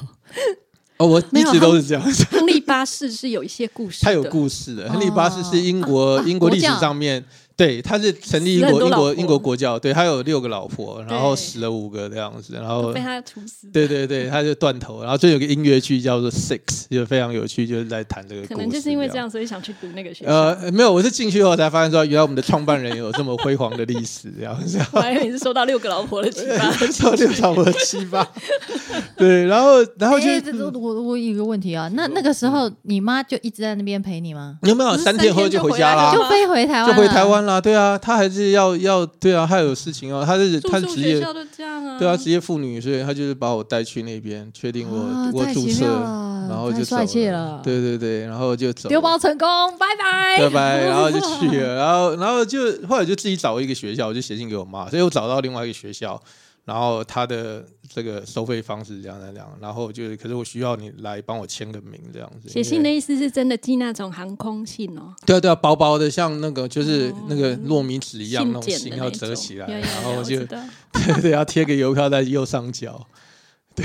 [0.96, 2.02] 哦，我一直都是这样。
[2.30, 4.90] 亨利八世是有一些故事，他有故事的。
[4.90, 7.22] 亨利八世是英国英国历史上面。
[7.56, 13.68] 对，他是成立英国英国英国国教，对他有六个老婆，然后死了五个这样子，然后被他处死。
[13.72, 16.58] 对对对，他就断头，然后就有个音乐剧叫做《Six》，
[16.90, 18.46] 就非常有趣，就是在谈这个。
[18.46, 20.32] 可能就是因为这样，所以想去读那个学校。
[20.32, 24.78] 呃，没有，我是进去后才发现说，原来我们的创办人有这么辉煌的历史，这样子。
[24.92, 28.28] 我还以为你是收到六个老婆的启发， 收六个老婆的启发。
[29.16, 30.26] 对，然后然后就
[30.78, 34.58] 我我有一个问题啊，那那个时候你妈就一直在那边陪你吗？
[34.62, 36.12] 有没有三天后就回家啦？
[36.12, 37.58] 就飞回台湾，就回台湾啦？
[37.58, 38.28] 对啊，他还。
[38.34, 40.24] 是要要对啊，他有事情哦。
[40.26, 41.24] 他是他职业，
[42.00, 45.86] 对啊，职业妇女，所以他就是把我带去那边，确定我我注册，
[46.48, 47.60] 然后就帅气了。
[47.62, 49.46] 对对对，然后就走，丢包成功，
[49.78, 56.20] 拜拜拜拜，然后就去了，然后然后就后来就自己找一个学校，我就写信给我妈，所以我找到另外一个学校。
[56.64, 62.48] 然后他的这个收费方式这样这样，然后就是，可是我需要你来帮我签个名这样子。
[62.48, 65.14] 写信的意思是真的寄那种航空信哦？
[65.26, 70.58] 对啊对啊，薄薄的，像那个就是那个糯米纸一样那种信，要折起来，然后就对
[71.20, 73.06] 对，要贴个邮票在右上角，
[73.74, 73.84] 对。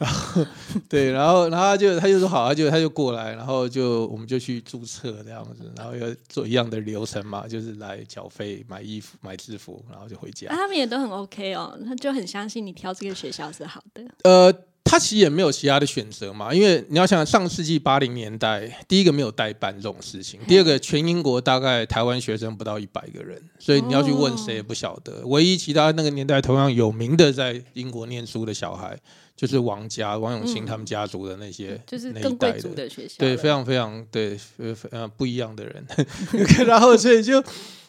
[0.00, 0.46] 然 后
[0.88, 10.48] 对，然后然后他就他就说好，他就他就过来，然后就我们就去注册这样子，然后要做一样的流程嘛，就是来缴费、买衣服、买制服，然后就回家。
[10.48, 14.02] 他们也都很 OK 哦，他就很相信你挑这个学校是好的。
[14.22, 14.50] 呃，
[14.82, 25.26] 他其实也没有其他的选择嘛，因为你要想上世纪八零年代，第一个没有代办这种事情，第二个全英国大概台湾学生不到一百个人，所以你要去问谁也不晓得。
[25.26, 28.98] 唯一其他那个年代同样有名的在英国念书的小孩。
[29.40, 35.82] 就是王家王永庆他们家族的那些，就是更贵族的学校，对，非常非常对，呃呃不一样的人，
[36.68, 37.42] 然后所以就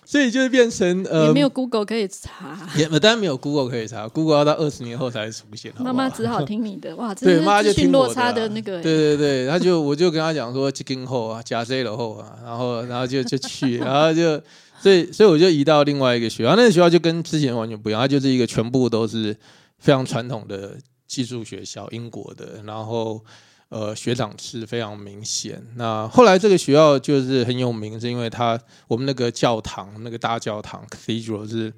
[0.06, 5.74] 所以就变成呃，也没有 Google 可以查， 也当然没有 Google 可以查，Google 要到二十年后才出现。
[5.78, 6.42] 妈妈只好？
[6.48, 14.42] 听你的，哇，对，妈妈就听落差的那个，对对对，他就我就跟他讲说，今后啊，加 Z 了后啊，然后然后就就去，然后就
[14.80, 19.36] 所以所以我就移到另外一个学校，那个学校就跟之前完全不一样，它就是一个全部都是
[19.80, 20.78] 非常传统的。
[21.12, 23.22] 技术学校，英国的，然后
[23.68, 25.62] 呃学长制非常明显。
[25.76, 28.58] 那后来这个学校就是很有名，是因为它
[28.88, 31.74] 我们那个教堂那个大教堂 Cathedral 是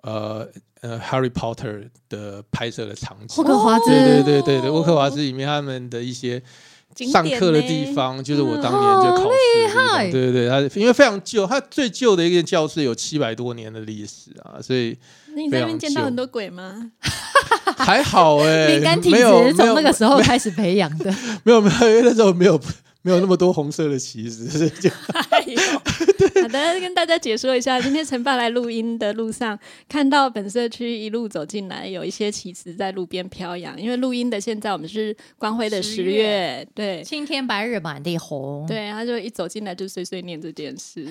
[0.00, 0.48] 呃
[0.80, 3.44] 呃 Harry Potter 的拍摄的场景霍。
[3.44, 6.42] 格华兹对对对对对，沃克华兹里面他们的一些
[7.10, 10.10] 上课的地方，就是我当年就考试。
[10.10, 14.96] 对对对，它因为非常旧，它最旧的一个教室有七百多年的历史啊，所以
[15.34, 16.90] 那你在那边见到很多鬼吗？
[17.76, 21.14] 还好哎、敏感体没有质从那个时候开始培养的。
[21.44, 22.60] 没有没有，因为那时候没有
[23.02, 24.90] 没有那么多红色的旗子，就
[26.40, 29.58] 好的，跟大家解说一下，今天陈爸来录音的路上，
[29.88, 33.80] 看到本社区一路走进来，有一些旗子在路边飘扬。
[33.80, 41.06] 因为录音的现在我们是光辉的十十月月，对青天白日满地红。，对，他就一走进来就碎碎念这件事。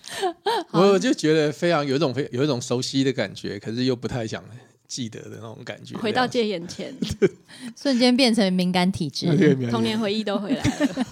[0.72, 4.44] 我我就觉得非常有一种非有一种熟悉的感觉，可是又不太想
[4.86, 5.96] 记得的那种感觉。
[5.96, 6.94] 回到这戒严前，
[7.80, 9.26] 瞬间变成 敏感体质。
[9.70, 11.06] 童年回忆都回来了。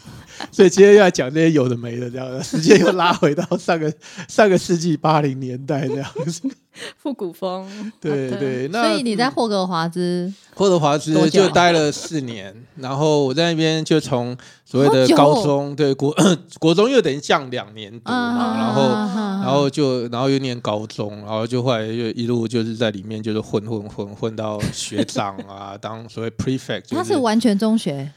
[0.50, 3.92] 所以今天又要讲这些有的没的，这样时间又拉回到上个
[4.28, 6.42] 上个世纪八零年代这样子。
[6.96, 7.68] 复古风，
[8.00, 16.16] 对对，那所以你在霍格华兹霍格华兹就待了四年，然后我在那边就从所谓的高中对国
[16.58, 28.10] 国中又等于降两年读嘛，然后然然后就然后又念高中，然后就后来就一路就是在里面就是混混混混到学长啊， 当所谓 prefect，就他是完全中学，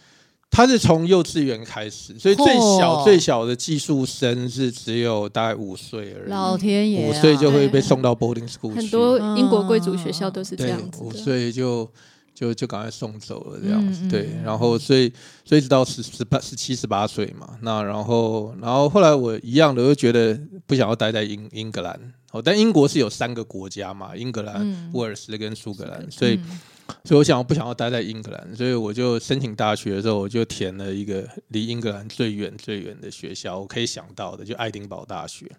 [0.56, 11.04] 他是从幼稚园开始，所以最小、最小的寄宿生是只有大概五岁而已，老天爷、啊，五岁就会被送到 boarding school，很多英国贵族学校都是这对样，子。
[11.04, 11.20] 五的。
[11.20, 11.86] 岁就
[12.34, 15.12] 就就赶快送走了这样子，嗯嗯对嗯，然后所以
[15.44, 22.00] 所以直到十十八十七十八岁嘛，那然后然后后来我一样的，我就觉得不想要待在英英格兰，
[22.32, 24.90] 哦，但英国是有三个国家嘛，英格兰、嗯。
[24.94, 26.40] 威尔斯跟苏格兰，所以。
[26.88, 35.50] 嗯所以我想我不想要待在英格兰，所以我就申请大学的时候，我就填了一个离英格兰最远最远的学校，我可以想到的就爱丁堡大学，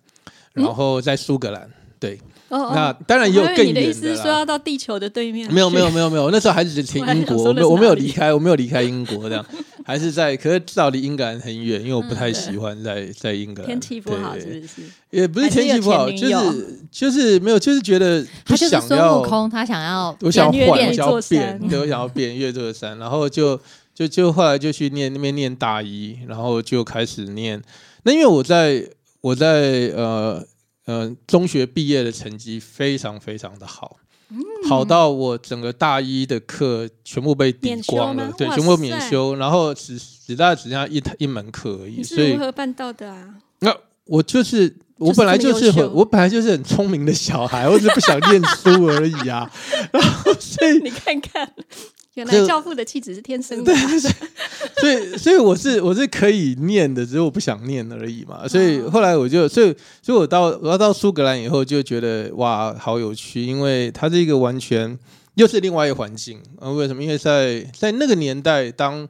[0.52, 1.70] 然后在苏格兰。
[2.06, 4.26] 对，哦那当然也有更我还以为你的意思是说。
[4.26, 5.52] 要到地球的对面？
[5.52, 9.44] 没有没有没有没有，那时候还是填英国， 我没有我没有离开，我没有离开英国这样，
[9.84, 13.66] 还是在，可是至少离英格兰很远，因为我不太喜欢在 在英格兰。
[13.70, 14.82] 天气不好是不是？
[15.10, 23.58] 也不是天气不好，就是就是没有，就是觉得不他就是孙想要悟空，他想要我想要换，变我想要变，对，我想要变越座山，然后就
[23.94, 27.60] 就就后来就去念那边念大一，然后就开始念。
[28.04, 28.84] 那因为我在
[29.20, 30.40] 我在呃
[30.86, 33.98] 呃中学毕业的成绩非常非常的好，
[34.30, 43.34] 嗯好到我整个大一的课全部被抵光了对，全部免修，然后只只大概只剩下一一门课而已，你所以是如何办到的啊？
[43.60, 43.72] 那
[44.04, 49.50] 我就是我本来就是很我本来就是很聪明的小孩，我只是不想念书而已啊。
[49.92, 51.52] 然后所以你看看，
[52.16, 53.72] 原来教父的气质是天生的。
[54.80, 58.48] 所以所以我是我是可以念的，只是我不想念而已嘛。
[58.48, 64.98] 所以后来我就所以所以我到我要到苏格兰以后就觉得哇好有趣，因为它是一个完全
[65.34, 66.40] 又是另外一个环境。
[66.58, 67.02] 啊，为什么？
[67.02, 69.06] 因为在在那个年代当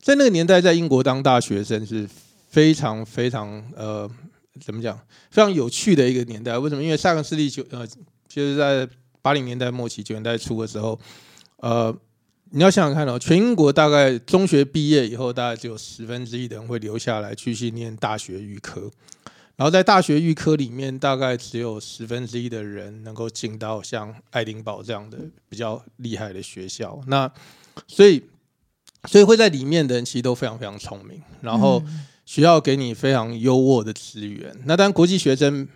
[0.00, 2.08] 在那个年代在英国当大学生是
[2.48, 4.10] 非常非常呃
[4.60, 4.98] 怎么讲
[5.30, 6.58] 非常有趣的一个年代。
[6.58, 6.82] 为什么？
[6.82, 7.86] 因为上个世纪九呃
[8.28, 8.88] 就是在
[9.22, 10.98] 八零年代末期九零年代初的时候，
[11.58, 11.96] 呃。
[12.52, 18.90] 你要想想看哦，全英国大概中学毕业以后，大概只有十分之一的人会留下来继续念大学预科，
[19.54, 25.16] 然后在大学预科里面，大概只有十分之一的人能够进到像爱丁堡这样的
[25.48, 27.00] 比较厉害的学校。
[27.06, 27.30] 那
[27.86, 28.20] 所以，
[29.04, 31.80] 所以会在里面的人其实都非常非常聪明，然后
[32.26, 34.52] 学校给你非常优渥的资源。
[34.64, 35.68] 那当然，国际学生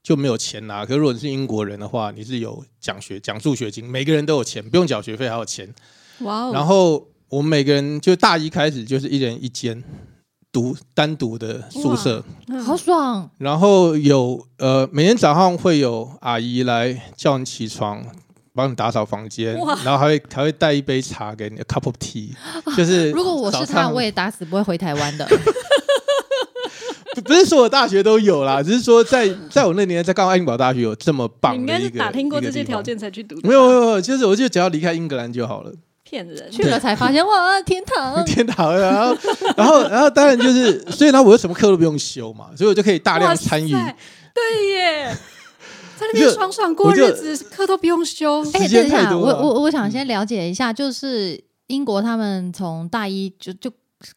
[0.00, 5.68] 就没有钱拿，可是如果你是英国人的话，你是有奖学奖助学金，每个人都有钱，不用缴学费还有钱。
[6.20, 6.50] 哇哦！
[6.52, 9.82] 然后我们每个人就大一开始就是一人一间
[10.52, 18.04] 独单独的宿舍，嗯好爽，然后有呃每天早上会有阿姨来叫你起床。
[18.52, 22.30] 帮你打扫房间，哇然后还会还会带一杯茶给你，a cup of tea，
[22.76, 25.24] 就是如果我是他，我也打死不会回台湾的。
[27.14, 35.72] 不不是所有大学都有啦，只是说在在我那年在刚好爱丁堡大学有这么棒的一个，你应该是打听过这些条件才去读的，没有没有没有，就是我就只要离开英格兰就好了。
[36.10, 36.50] 骗人。
[36.50, 38.22] 去了才发现，哇，天堂！
[38.26, 39.16] 天堂，然后，
[39.56, 43.70] 然后，然后，当然就是， 所以呢，我有什么课都不用修嘛，所以我就可以大量参与。
[43.70, 45.16] 对耶，
[45.96, 48.42] 在那边爽爽过日子，课都不用修。
[48.54, 53.70] 哎，等一下，我我我想先了解一下，就是英国他们从大一就就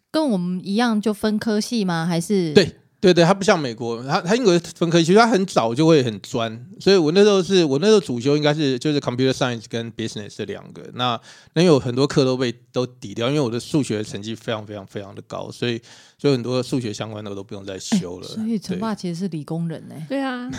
[0.10, 2.06] 跟我们一样就分科系吗？
[2.10, 11.20] 还是对对对，他不像美国，它它英国分科，其实他很早就会很专，所以我那时候是我那时候主修应该是就是 computer science 跟 business 这两个，那
[11.54, 15.82] 那有很多课都被都抵掉，因为我的数学成绩非常非常非常的高，所以
[16.18, 18.26] 所以很多数学相关的我都不用再修了。
[18.26, 20.50] 所以陈对爸其实是理工人呢、对啊，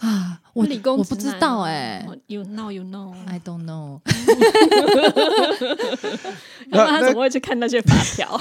[0.00, 3.14] 啊，我理工我不知道哎、You know, you know。
[3.24, 4.00] I don't know。
[6.68, 8.38] 然后他怎么会去看那些法条？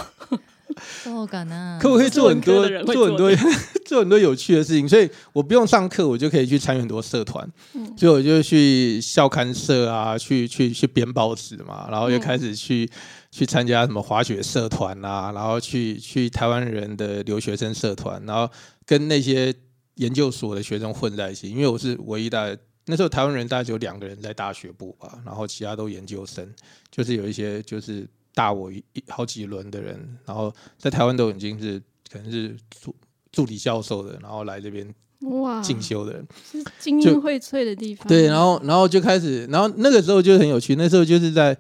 [1.02, 1.78] そうかな。
[1.80, 3.50] 可我可以做很多是文科的人会做很多做
[3.86, 7.50] 做很多有趣的事情，所以我不用上课，我就可以去参与很多社团。
[7.74, 12.88] 嗯所以我就去校刊社啊，去去去编报纸嘛，然后又嗯开始去、
[13.30, 18.48] 去参加什么滑雪社团啊，然后去去台湾人的留学生社团，然后
[18.84, 19.52] 跟那些
[19.94, 22.56] 研究所的学生混在一起，因为我是唯一的。
[22.90, 26.48] 那时候台湾人大概只有两个人在大学部吧，然后其他都研究生，
[26.90, 31.81] 就是有一些就是 大我一一好几轮的人，然后在台湾都已经是
[32.11, 32.95] 可能是助
[33.31, 34.87] 助理教授的，然后来这边
[35.21, 36.27] 哇，进修的人。
[36.51, 38.07] 是精英荟萃的地方。
[38.07, 40.75] 对，然后然后就开始，然后那个时候就很有趣。
[40.75, 41.57] 那时候就是在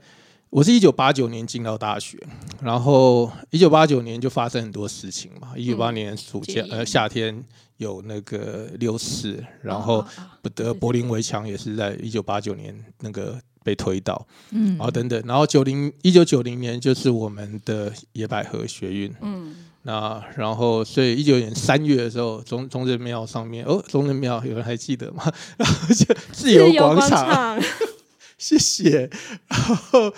[0.49, 2.17] 我是一九八九年进到大学，
[2.61, 5.53] 然后一九八九年就发生很多事情嘛。
[5.55, 7.43] 一九八年暑假、呃夏天
[7.77, 10.05] 有那个六四，然后
[10.41, 19.15] 不得柏林围墙也是在一九八九年那个被推倒，嗯然后等等，然后九零一九九零年就是我们的野百合学运。
[19.21, 25.23] 嗯，那然后，所以一九年三月的时候，中中正庙上面哦，中正庙有人还记得吗？
[25.57, 27.61] 然后就自由广广场，
[28.37, 29.09] 谢谢。
[29.47, 30.13] 然后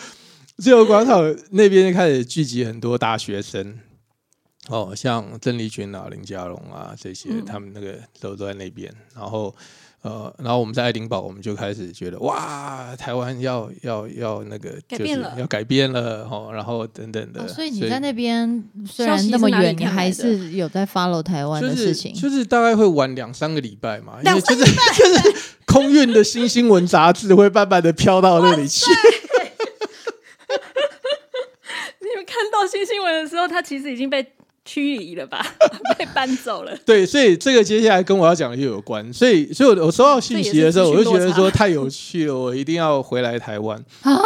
[0.57, 1.21] 自由广场
[1.51, 3.77] 那边就开始聚集很多大学生，
[4.69, 8.93] 哦，像郑丽君啊、林佳龙啊这些，嗯他们那个都都在那边。
[9.13, 9.53] 然后
[10.05, 17.41] 呃，然后我们在爱丁堡，我们就开始觉得哇，台湾要要要那个就是改变了要改变了哦，然后等等的。
[17.41, 22.13] 哦所以你在那边虽然那么远，你还是有在 follow 台湾的事情。
[22.13, 25.33] 就是大概会晚两三个礼拜嘛，因为就是 就是
[25.65, 28.85] 空运的新新闻杂志会慢慢的飘到那里去。
[31.99, 34.23] 你们看到新新闻的时候，它其实已经被
[34.65, 35.45] 驱离了吧？
[35.97, 36.75] 被搬走了。
[36.85, 43.81] 对，所以这个接下来跟我要讲的又有关，所以所以我我收到讯息的时候，我就觉得说太有趣了，我一定要回来台湾。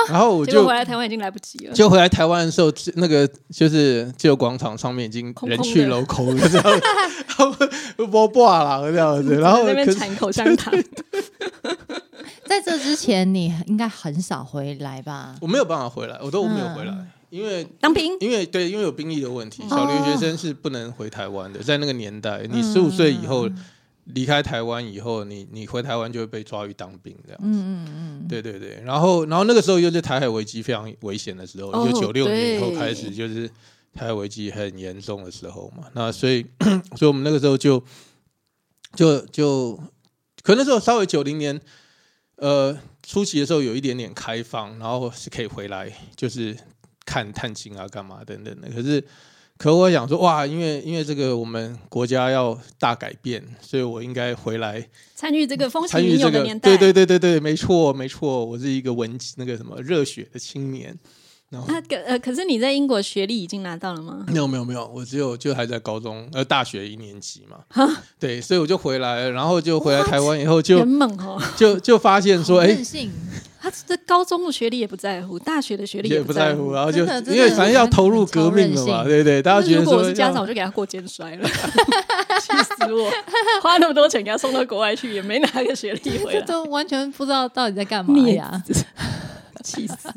[0.09, 1.73] 然后我就回来台湾已经来不及了。
[1.73, 6.81] 就回来台湾的时候，那个就是自由广场上面已经人去楼空了，这样子，
[7.27, 10.73] 然后波挂了这样子，然后 在那边产口香糖，
[12.47, 15.35] 在这之前，你应该很少回来吧？
[15.41, 21.61] 我没有办法回来，我都没有回来，嗯因为当兵因为对，因为有兵役的问题，哦小留学生是不能回台湾的。
[21.61, 23.65] 在那个年代，你十五岁以后嗯
[24.05, 27.39] 离开台湾以后，你你回台湾就会被抓去当兵这样。
[27.43, 27.87] 嗯嗯
[28.21, 33.47] 嗯，对对对，然后然后那个时候又是台海危机非常危险的时候，哦就九六年以后开始就是
[33.93, 35.83] 台海危机很严重的时候嘛。
[35.93, 36.43] 那所以
[36.97, 37.83] 所以我们那个时候就
[38.95, 39.75] 就就
[40.41, 41.61] 可能那时候稍微九零年
[42.37, 46.57] 呃初期的时候有一点点开放，然后是可以回来就是
[47.09, 48.69] 看探亲啊干嘛等等的。
[48.69, 49.03] 可是
[49.57, 54.87] 可我想说哇，因为因为这个我们国家要大改变，所以我应该回来。
[55.15, 56.77] 参与这个风起参与这个云涌的年，代。
[56.77, 60.95] 对对对对对，没错没错，我是一个文那个什么热血的青年。
[61.49, 64.23] 然后那个呃，可是你在英国学历已经拿到了吗？
[64.27, 67.57] 没有没有没有，我只有就还在高中呃大学一年级嘛，
[68.19, 73.11] 对，所以我就回来，然后就回来台湾以后就很猛哦，就就发现说，哎、任性，
[73.61, 76.99] 他这高中的学历也不在乎，大学的学历也不在乎，然后就
[77.31, 79.41] 因为反正要投入革命了嘛，对不对？
[79.41, 81.49] 大家觉得如果我是家长，我就给他过肩摔了，
[82.41, 83.11] 气死我！
[83.61, 88.63] 花那么多钱给他送到国外去，也没拿个学历回这来，都完全不知道到底在干嘛孽呀？
[88.65, 88.73] 子，
[89.61, 90.09] 气死！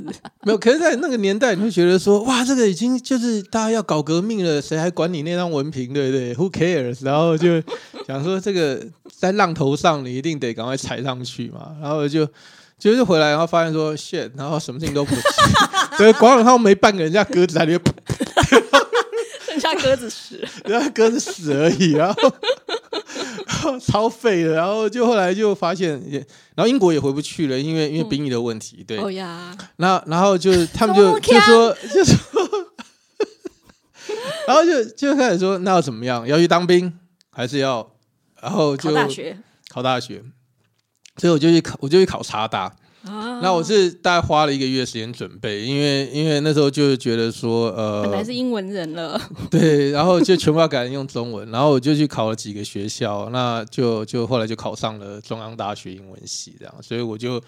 [0.45, 7.05] 没有，可是，在那个年代，你会觉得说，哇，这个已经就是大家要搞革命了，谁还管你那张文凭，对不对？Who cares？
[7.05, 7.61] 然后就
[8.07, 8.81] 想说，这个
[9.11, 11.75] 在浪头上，你一定得赶快踩上去嘛。
[11.83, 12.27] 然后就
[12.83, 15.23] 就是回来，然后发现说，shit，然后什么事情都不是，
[15.97, 17.81] 所以，广场上没半个人，家鸽子在那边，
[19.47, 22.35] 剩下鸽子屎，人家鸽子屎而已，然后。
[23.47, 26.19] 然后超废的，然后就后来就发现也，
[26.57, 32.17] 然后英国也回不去了，因为因为兵役的问题，对，哦呀，那然后就是他们就就说就说，
[34.49, 36.27] 然后就 就开始说那要怎么样？
[36.27, 36.93] 要去当兵
[37.31, 37.89] 还是要？
[38.41, 39.39] 然后就考大学。
[39.69, 40.25] 考大学，
[41.17, 42.75] 所以我就去考，我就去考插大。
[43.05, 57.43] 啊，那我是大概花了一个月时间准备，因为因为那时候就觉得说呃，本来是英文人了， 对，然后就全部要改成用中文，然后我就去考了几个学校，那就就后来就考上了中央大学英文系这样，所以我就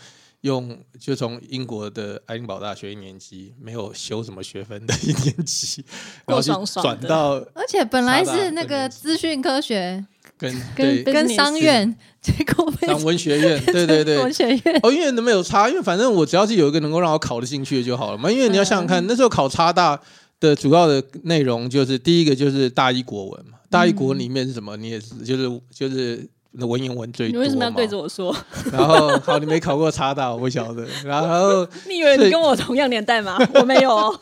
[0.45, 5.83] 用就从英国的爱丁堡大学一年级没有修什么学分的一年级，
[6.29, 10.05] 然后去爽爽的转到而且本来是那个资讯科学
[10.37, 18.31] 跟跟跟商院，结果被上文学院，对 对对，文学院哦，因为没有差，因为反正我只要是有一个能够让我考得进去的就好了嘛。
[18.31, 19.99] 因为你要想想看，那时候考差大
[20.41, 24.77] 的主要的内容就是第一个就是大一国文嘛，大一国文里面是什么？
[24.77, 26.29] 你也是就是就是
[26.59, 27.33] 文言文最多。
[27.33, 28.35] 你为什么要对着我说？
[28.73, 30.87] 然后好，你没考过差大，我不晓得。
[31.05, 33.39] 然后你以为你跟我同样年代吗？
[33.55, 34.21] 我没有哦。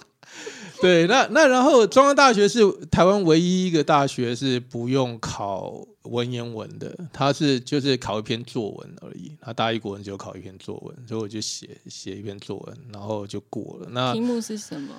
[0.80, 9.36] 对，那那然后中央大学是台湾唯一一个大学是不用考文言文的，它是就是考一篇作文而已。
[9.46, 13.86] 那大一国文只有考一篇作文，所以我就写写一篇作文，然后就过了。
[13.90, 14.92] 那题目是什么？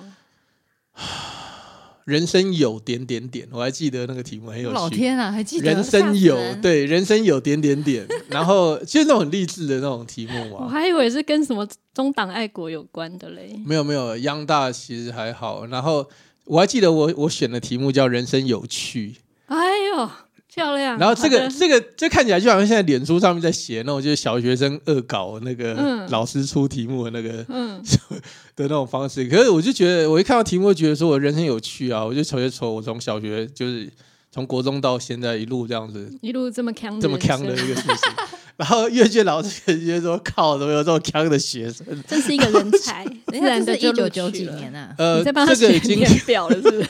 [2.04, 4.74] 人生有点点点，我还记得那个题目很有趣。
[4.74, 10.64] 老天啊，还记得人生有对人生有点点点， 然后就是那种很励志的那种题目嘛。
[10.64, 13.58] 我还以为是跟什么中党爱国有关的嘞。
[13.64, 15.66] 没有没有，央大其实还好。
[15.66, 16.06] 然后
[16.44, 19.56] 我还记得我我选的题目叫人生有趣，哎
[19.96, 20.10] 呦，
[20.54, 20.96] 漂亮！
[20.98, 27.82] 然后这个这个这看起来就好像现在脸书上面在写那种就是小学生恶搞那个嗯老师出题目的那个嗯，
[28.54, 29.24] 的那种方式。
[29.28, 32.04] 可是我就觉得，我一看到题目，就觉得说我人生有趣啊！
[32.04, 33.90] 我就瞅一瞅，我从小学就是
[34.30, 38.12] 从国中到现在一路这样子一路这么强，这么强的一个事情。
[38.56, 44.94] 然后阅卷老师也觉得说：“靠，怎么有这么强的学生真是一个人才，自 人家然的这是一九九几年啊。
[44.94, 46.86] 啊？”，呃，你在帮他写这个已经年表了，是不是？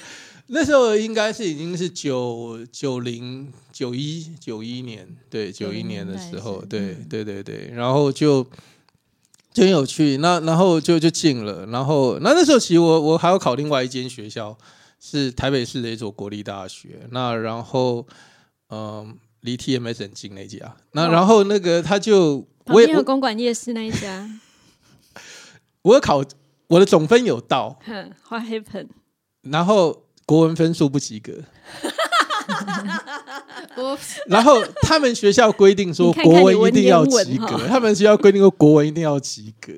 [0.47, 8.45] 那时候应该是已经是九九零九一九一年，对九一90年的时候，对嗯对对对，然后就
[9.53, 14.57] 就很有趣，那然后就就进了，然后那那时候其实我我还要考另外一间学校，
[15.01, 18.07] 是台北市的一所国立大学，那然后
[18.71, 19.17] 嗯。
[19.45, 24.27] 离 TMS 很近那家，那哦然后那个他就我也有公馆夜市那一家。
[25.83, 26.25] 我 考
[26.69, 28.89] 我的总分有到，哼，What happened？
[29.43, 31.33] 然后国文分数不及格，
[33.77, 39.73] 我然后他们学校规定说国文一定要及格，他们学校规定说国文一定要及格。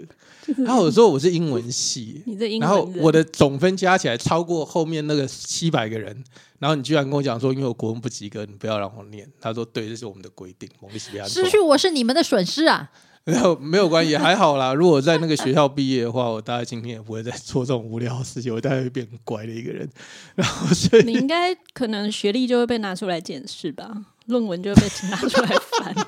[0.59, 6.23] 然后我说我是英文系，你这英然后我的总分加起来超过后面那个七百个人，
[6.61, 9.29] 然后你居然跟我讲说，因为我国文不及格，你不要让我念。
[9.41, 12.89] 他说对，这是我们的规定，蒙利西比亚失去我是你们的损失啊！
[13.35, 14.73] 然后没有关系，还好啦。
[14.73, 19.89] 如果在那个学校毕业的话，我大概今天也不会再做这种无聊的事情，我大概会变很乖的一个人。
[20.37, 23.91] 然后所以你应该可能学历就会被拿出来检视吧，
[24.27, 25.95] 论文就会被拿出来翻。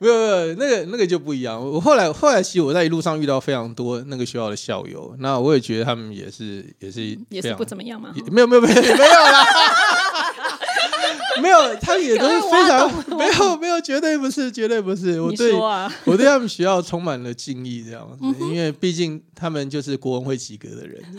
[0.00, 1.58] 没有没有，那个那个就不一样。
[1.58, 8.12] 我后来后来，其实我在一路上遇到非常多那个学校的校友，那我也觉得他们也是也是也是不怎么样嘛。
[8.14, 9.44] 也没有没有没有没有啦，
[11.44, 15.20] 没有，他们也都是非常没有没有，绝对不是绝对不是。
[15.22, 21.02] 我你对啊， 我对他们学校充满了敬意，这样子，因为毕竟他们就是国文会及格的人。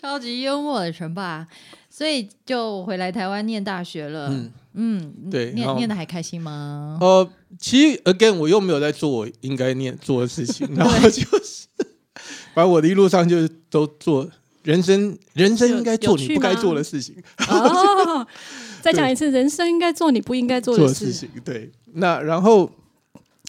[0.00, 1.48] 超级幽默的陈爸，
[1.90, 4.28] 所以就回来台湾念大学了。
[4.30, 6.98] 嗯嗯，对念念的还开心吗？
[7.00, 11.66] 呃，其实 again 我又没有在做我应该念做的事情，然后就是，
[12.54, 14.30] 反正我的一路上就是都做
[14.66, 17.14] 人生人生应该做你不该做的事情，
[17.48, 18.26] 哦，
[18.82, 21.12] 再讲一次，人生应该做你不应该做的事。
[21.12, 21.28] 情。
[21.44, 22.68] 对，那然后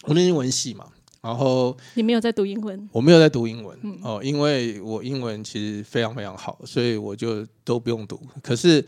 [0.04, 0.86] 我念英文系嘛，
[1.22, 8.22] 然后你没有在读英文，我没有在读英文、嗯哦，因为我英文其实非常非常好，所以我就都不用读。
[8.44, 8.86] 可是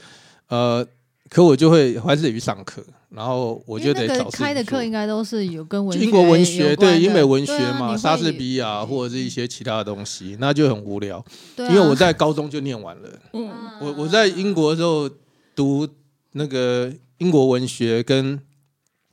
[0.49, 0.85] 呃，
[1.29, 11.23] 可我就会还是得去上课，然后我就得找开的课应该都是有跟文就英国文学对英美文学嘛，你莎士比亚或者是一些其他的东西，那就很无聊。
[11.55, 13.49] 对啊因为我在高中就念完了，嗯，
[13.81, 15.09] 我我在英国的时候
[15.55, 15.87] 读
[16.33, 18.39] 那个英国文学跟。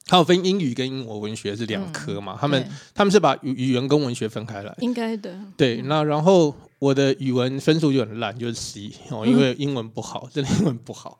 [0.08, 4.72] 它有分英语跟英国文学是两科嘛，他们他们是把语语言跟文学分开来。
[4.78, 5.36] 应该的。
[5.56, 11.18] 对，那然后我的语文分数就很烂，就是 C 哦，因为英文不好，真的英文不好。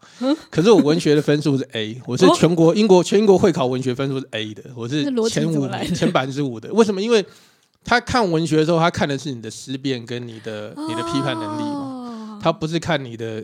[0.51, 6.71] 可是我文学的分数是 A，我是哦全国英国全英国会考文学分数是 A 的，我是前五前百分之五的。
[6.73, 7.01] 为什么？
[7.01, 7.25] 因为
[7.85, 13.43] 他看文学的时候，他看的是你的思辨跟你的你的批判能力嘛，嘛他不是看你的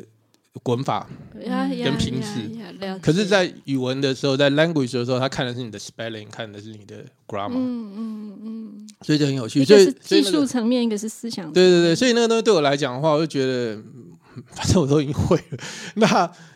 [0.63, 1.09] 滚法。
[1.35, 9.65] 跟平呀视呀了解可是，在语文的时候，在 language 的时候，他看的是你的 spelling，看的是你的 grammar，、嗯嗯嗯，所以就很有趣。
[9.65, 11.53] 所以技术层面，一个是思想。
[11.53, 14.13] 对对对，，所以那个东西对我来讲的话，我就觉得，嗯
[14.47, 15.59] 反正我都已经会了。
[15.97, 16.07] 那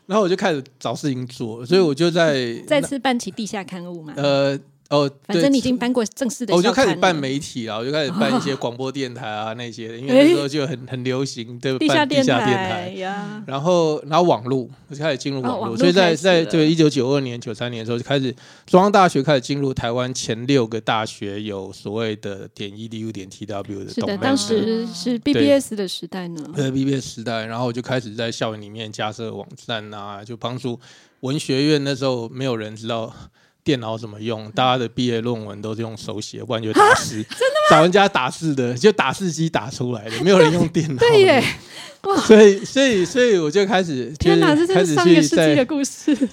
[0.06, 4.14] 然后我就开始找事情做，所以我就在再次办起地下刊物嘛。
[4.16, 4.58] 呃
[4.88, 12.94] 哦，反正你已经搬过正式的我就开始办媒体了，我就开始办一些广播电台啊那些的，因为那时候就很很流行的地下电台
[13.46, 18.32] 然后，然后网络，我就开始进入网络，所以在在这个一九九二年、九三年的时候，就开始
[18.64, 26.44] 中央大学开始进入台湾前六个大学有所谓的点 edu 点 tw 的是的，当时是 BBS 的时代呢。
[26.54, 30.78] 对 BBS 时代，然后我就开始在校园里面架设网站啊，就帮助
[31.20, 33.12] 文学院那时候没有人知道
[33.66, 41.00] 电脑怎么用，大家的毕业论文都是用手写，不然就打字， 真的找人家打字的，就打字机打出来的，没有人用电脑。
[41.00, 41.42] 对耶，
[42.24, 46.16] 所以所以所以我就开始，天哪，这是就是开始去上一个世纪的在故事。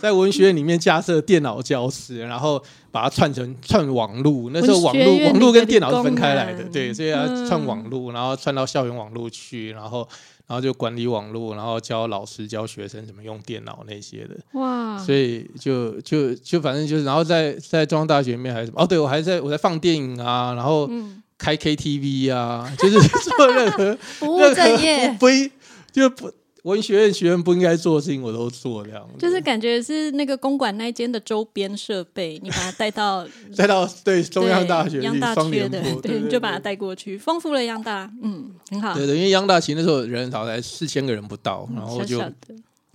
[0.00, 4.48] 在文学院里面架设电脑教室，然后把它串成串网路。
[4.52, 6.70] 那时候网络文学院网路跟电脑是分开来的，男。
[6.70, 7.48] 对，所以要嗯。
[7.48, 10.08] 串网路，然后串到校园网路去，然后
[10.48, 14.34] 然后就管理网络，然后教老师教学生怎么用电脑那些的。
[14.58, 22.98] 哇，所以就就就反正就是，然后在在中央大学里面还是什么哦，对我还在我在放电影啊，然后嗯，开 KTV 啊，就是
[23.36, 25.52] 做任何 不务正业，不背
[25.92, 26.30] 就不
[26.68, 42.18] 文学院学院不应该做的事情我都做这样，就是感觉是那个公馆那一间的周边设备，你把它带到 带到对中央大学央大缺的，播，对，你就把它带过去，丰富了央大，嗯，很好，对对，因为央大其实那时候人少才四千个人不到，然后就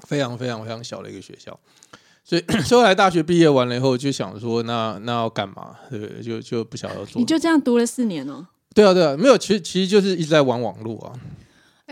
[0.07, 1.59] 非常非常非常小的一个学校，
[2.23, 5.75] 所以 所以后来大学毕业完了以后就想说，那那要干嘛？
[5.89, 6.21] 对？
[6.21, 7.25] 就就不晓得要做你。
[7.25, 8.45] 就这样读了四年哦，
[8.75, 11.13] 对啊对啊，没有，其实其实就是一直在玩网络啊。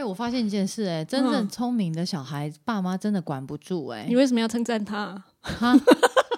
[0.01, 5.15] 哎、我发现一件事、哎，真正嗯聪明的小孩，爸妈真的管不住、哎你，为什么要称赞他？
[5.41, 5.79] 哈，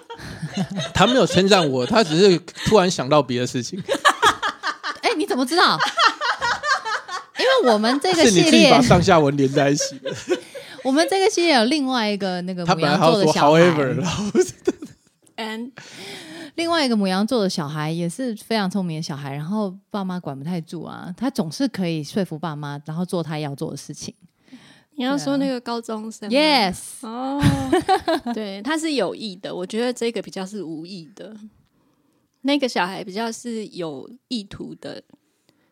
[0.92, 3.82] 他没有称赞我，他只是突然想到别的事情，
[5.00, 5.78] 哎、你怎么知道？
[7.38, 10.12] 因为我们这个是你系列自己把，上下文连在一起的。
[10.84, 14.24] 我们这个系列有另外一个那个他本来还要说 however，然后
[15.38, 15.70] and
[16.54, 24.14] 另外一个母羊座的小孩也是非常聪明的小孩，然后爸妈管不太住啊，他总是可以说服爸妈，然后做他要做的事情。
[24.96, 27.40] 你要说那个高中生 Yes，哦，
[28.32, 31.36] 对，他是有意的，我觉得这个比较是无意的，
[32.42, 35.02] 那个小孩比较是有意图的，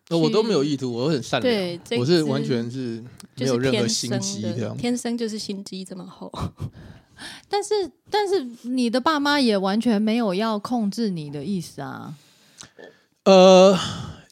[0.09, 3.01] 呃我都没有意图，我很善良，我是完全是
[3.37, 4.75] 没有任何心机的。
[4.75, 6.29] 天生就是心机这么厚。
[7.49, 12.15] 但是但是你的爸妈也完全没有要控制你的意思啊。
[13.25, 13.79] 呃，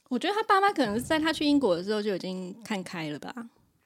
[0.09, 3.35] 我觉得他爸妈可能是在他去英国的时候就已经看开了吧。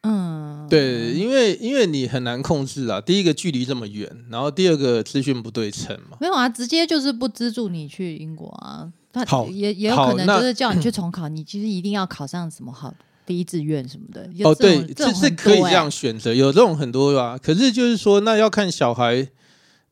[0.02, 3.00] 嗯，对，因为因为你很难控制啊。
[3.00, 6.18] 第一个距离这么远，然后第二个资讯不对称嘛。
[6.20, 8.92] 没有啊，直接就是不资助你去英国啊。
[9.12, 12.92] 他好也也有可能就是叫你去重考，你其实一定要考上什么好
[13.26, 14.28] 第一志愿什么的。
[14.44, 17.38] 哦，对，这是是可以这样选择，有这种很多吧。
[17.38, 19.28] 可是就是说，那要看小孩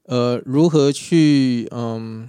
[0.04, 2.28] 呃如何去嗯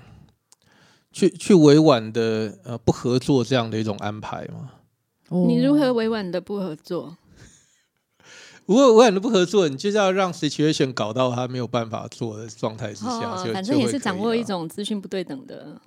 [1.11, 4.71] 去去委婉的呃不合作这样的一种安排嘛。
[5.29, 7.17] 哦你如何委婉的不合作？
[8.65, 14.41] 如果委婉的不合作，你就是要让 situation 搞到他没有办法做的状态之下，哦就，反正也是掌握一。
[14.43, 15.81] 种资讯不对等的。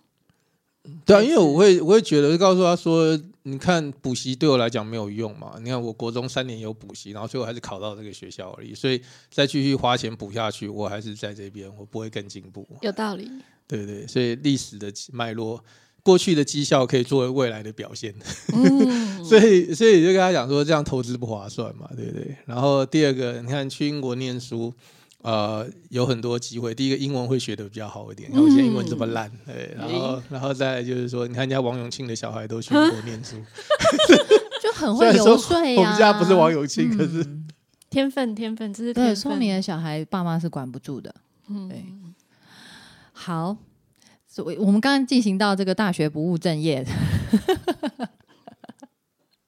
[1.05, 3.19] 对啊，因为我是会我会觉得告诉他说，
[3.49, 5.55] 你看补习对我来讲没有用嘛。
[5.63, 12.67] 你看我国中三年有补习，然后最后还是考到这个学校而已，所以再继续花钱补下去，我还是在这边，我不会更进步。
[12.83, 13.31] 有道理，
[13.69, 15.63] 对对，所以历史的脉络，
[16.03, 18.13] 过去的绩效可以作为未来的表现。
[18.53, 22.37] 嗯， 所以所以就跟他讲说，这样投资不划算嘛，对不对？
[22.47, 24.75] 然后第二个，你看去英国念书，
[25.23, 26.75] 呃，有很多机会。
[26.75, 33.37] 第一个，英文会学的比较好一点，然后我现在英文这么烂，对，然后然后再来就是说，你看人家王永庆的小孩都去英国念书，
[34.63, 35.81] 就很会游说呀。
[35.81, 37.23] 我们家不是王永庆，可是。
[37.23, 37.43] 嗯
[37.89, 39.17] 天分，天分，这是对天分。
[39.17, 41.15] 聪明的小孩，爸妈是管不住的。
[41.49, 41.69] 嗯。
[41.69, 41.83] 对。
[43.13, 43.57] 好，
[44.27, 46.85] 所以我们刚刚进行到这个大学不务正业，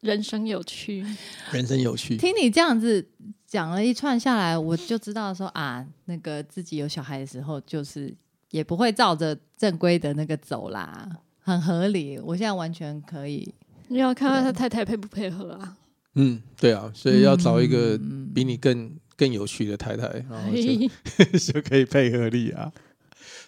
[0.01, 1.05] 人生有趣，
[1.53, 2.17] 人生有趣。
[2.17, 3.11] 听你这样子
[3.49, 8.15] 讲了一串下来，我就知道说啊，那个自己有小孩的时候，就是
[8.51, 11.09] 也不会照着正规的那个走啦，
[11.41, 12.19] 很合理。
[12.19, 13.51] 我现在完全可以，
[13.89, 15.77] 你要看看他太太配不配合啊？
[16.17, 22.71] 嗯，对啊，所以要找一个嗯比你更更有趣的太太，然后就 就可以配合你啊。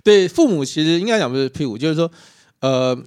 [0.03, 2.11] 对，父母其实应该讲不是屁股，就是说，
[2.61, 2.99] 呃，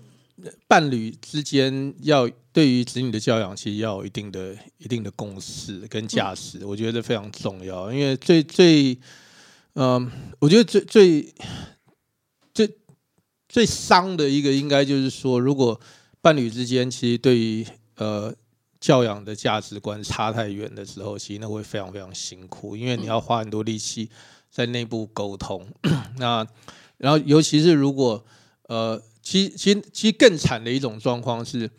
[0.67, 7.91] 伴侣之间要对于子女的教养，其实要有一定的一定的共识跟价值，我觉得非常重要。
[7.91, 8.95] 因为最最，
[9.73, 11.33] 嗯、我觉得最最
[12.53, 12.77] 最
[13.49, 15.81] 最伤的一个，应该就是说，如果
[16.21, 18.31] 伴侣之间其实对于呃
[18.79, 24.09] 教养的价值观差太远的时候，其实那会非常非常辛苦，因为你要花很多力气
[24.51, 25.67] 在内部沟通。
[26.17, 26.45] 那
[26.97, 28.23] 然后尤其是如果
[28.67, 31.69] 呃，其其其实更惨的一种状况是，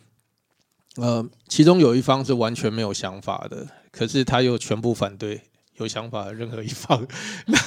[0.96, 5.40] 呃，其中有一方是完全没有想法的，可是他又全部反对
[5.76, 7.06] 有想法的任何一方。
[7.46, 7.58] 那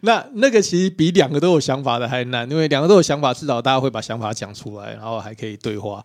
[0.00, 6.04] 那那个其实比两个都有想法的还难，因为两个都有想法，至少大家会把想法讲出来，然后还可以对话。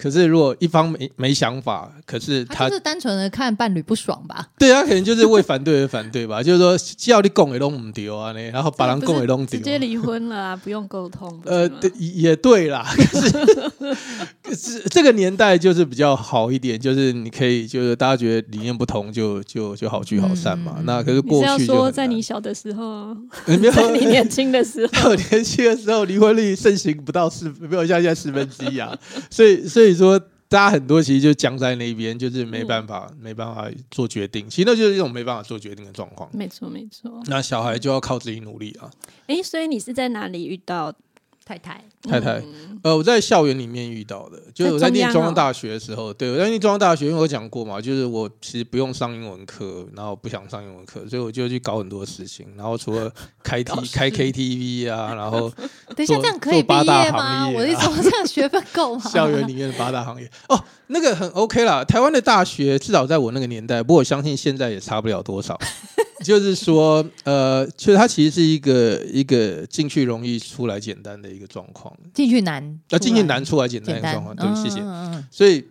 [0.00, 4.48] 可是如果一方没没想法，可是他他就是单纯的看伴侣不爽吧？
[4.58, 9.58] 对他可能就是为反对而反对吧， 就是说叫你供也弄不丢啊，呢，然后把人不是供也弄丢。
[9.58, 11.40] 直接离婚了啊，不用沟通。
[11.44, 13.96] 呃，也对啦， 可是
[14.42, 20.76] 可是这个年代就是比较好一点，就是你可以就是大家觉得理念不同就就就好聚好散嘛。
[20.78, 23.14] 嗯那可是你是要过去就说在你小的时候，
[23.46, 28.96] 你没有在你年轻的时候， 年轻的时候离婚率盛行不到四，没有像现在四分之一啊，
[29.30, 30.18] 所以所以说
[30.48, 36.28] 大家很多其实就僵在那边，就是没办法、没办法做决定，其实那就是一种没办法做决定的状况。
[36.32, 37.22] 没错没错。
[37.26, 38.90] 那小孩就要靠自己努力啊。
[39.26, 40.92] 哎，所以你是在哪里遇到
[41.50, 55.50] 太太，太太，嗯呃，我在校园里面遇到的，就是我在念中央大学的时候，对我在念中央大学，因为我讲过嘛，就是我其实不用上英文课，然后不想上英文课，所以我就去搞很多事情，然后除了开 T 开 KTV 啊，然后
[55.96, 57.18] 等一下 这样可以毕做八大业吗？
[57.18, 59.10] 行业啊我一说这样学分够吗？
[59.10, 61.82] 校园里面的八大行业哦，那个很 OK 啦。
[61.84, 65.58] 台湾的大学至少在我那个年代，不过我相信现在也差不了多少。
[66.22, 74.80] 就是说，呃，其实它其实是一个一个进去容易出来简单的一个状况，进去难，要进去难出来简单简单的状况。，对，谢谢。
[75.30, 75.66] 所以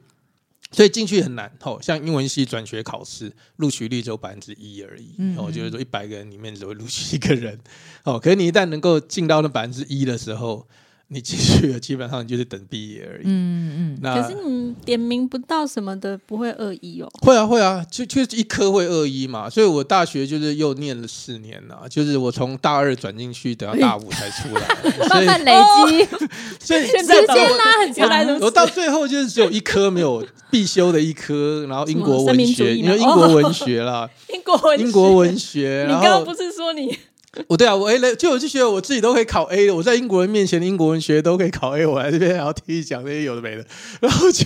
[0.72, 7.60] 所以进去很难，哦，像英文系转学考试录取率只有百分之一而已，嗯哦，就是说一百个人里面只会录取一个人，
[8.06, 10.68] 哦，可是你一旦能够进到那百分之一的时候，
[11.12, 13.24] 你进去了，基本上你就是等毕业而已。
[13.26, 17.10] 嗯嗯那可是你点名不到什么的，不会恶意哦。
[17.22, 24.68] 会啊会啊，就就一科会恶意嘛，所以我大学就是又念了四年呐、就是我从大二转进去，等到大五才出来，
[25.10, 25.52] 慢慢累
[25.88, 26.06] 积，
[26.64, 28.38] 所以 现在时间拉很长。
[28.38, 36.96] 此我到最后就是只有一科没有必修的一科，然后英国文学，命主义吗因为英国文学啦，英国文学英国文学，你刚刚不是说你
[37.48, 43.66] 我对啊，我 A 了，就我就觉得我自己都可以考 A 的，我在英国人面前的英国文学都可以考 A，我来这边还要听你讲那些有的没的，
[44.02, 44.46] 然后就，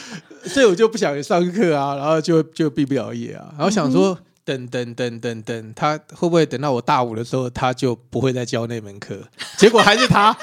[0.48, 4.18] 所以我就不想上课啊，然后就就毕不了业啊，然后想说。
[4.46, 9.18] 等等等等等，他会不会等到我大五的时候，他就不会再教那门课？
[9.56, 10.36] 结果还是他，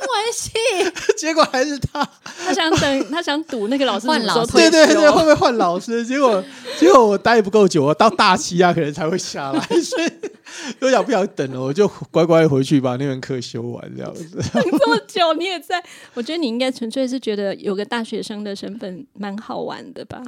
[0.00, 0.50] 文系，
[1.16, 2.08] 结果还是他。
[2.44, 6.04] 他想等， 他想赌那个老师换老师对对对，会不会换老师？
[6.04, 6.42] 结果
[6.78, 10.10] 结果我待不够久，我到大七啊，可能才会下来，所以
[10.80, 14.24] 我想不想等了，我就乖乖回去把那门课修完，这样子。
[14.52, 15.82] 这么久，你也在？
[16.14, 20.22] 我觉得你应该纯粹是觉得有个大学生的身份蛮好玩的吧？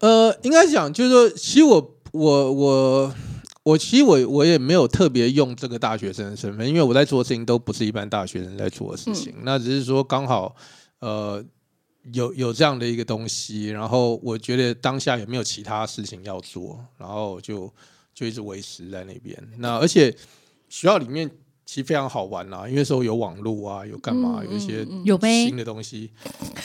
[0.00, 3.14] 呃，应该讲就是说，其实我我我
[3.62, 10.54] 我其实我我也没有特别用这个大学生的身份，因为我在做的事情都不是一般大学生在做的事情，那只是说刚好
[11.00, 11.44] 呃
[12.12, 17.72] 有有这样的一个东西，然后我觉得当下也没有其他事情要做，然后就
[18.14, 19.36] 就一直维持在那边。
[19.58, 20.10] 那而且
[20.68, 21.30] 学校里面。
[21.66, 26.10] 其实非常好玩啦，因为那时候有网络啊，有干嘛，嗯有一些有新的东西。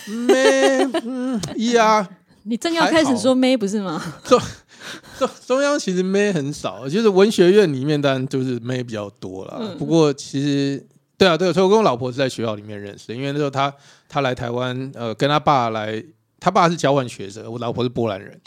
[0.08, 0.34] 没，
[1.04, 1.40] 嗯，
[1.74, 2.10] 呀，
[2.48, 4.02] 你正要开始说妹不是吗？
[5.18, 9.58] 中中央其实妹很少，就是文学院里面当然就是妹比较多啦。
[9.60, 10.86] 嗯不过其实
[11.18, 13.74] 对啊，对啊，所以我跟我老婆是在学校里面认识的，因为那时候她
[14.08, 16.04] 她来台湾，呃，跟她爸来，
[16.40, 18.40] 她爸是交换学者，我老婆是波兰人，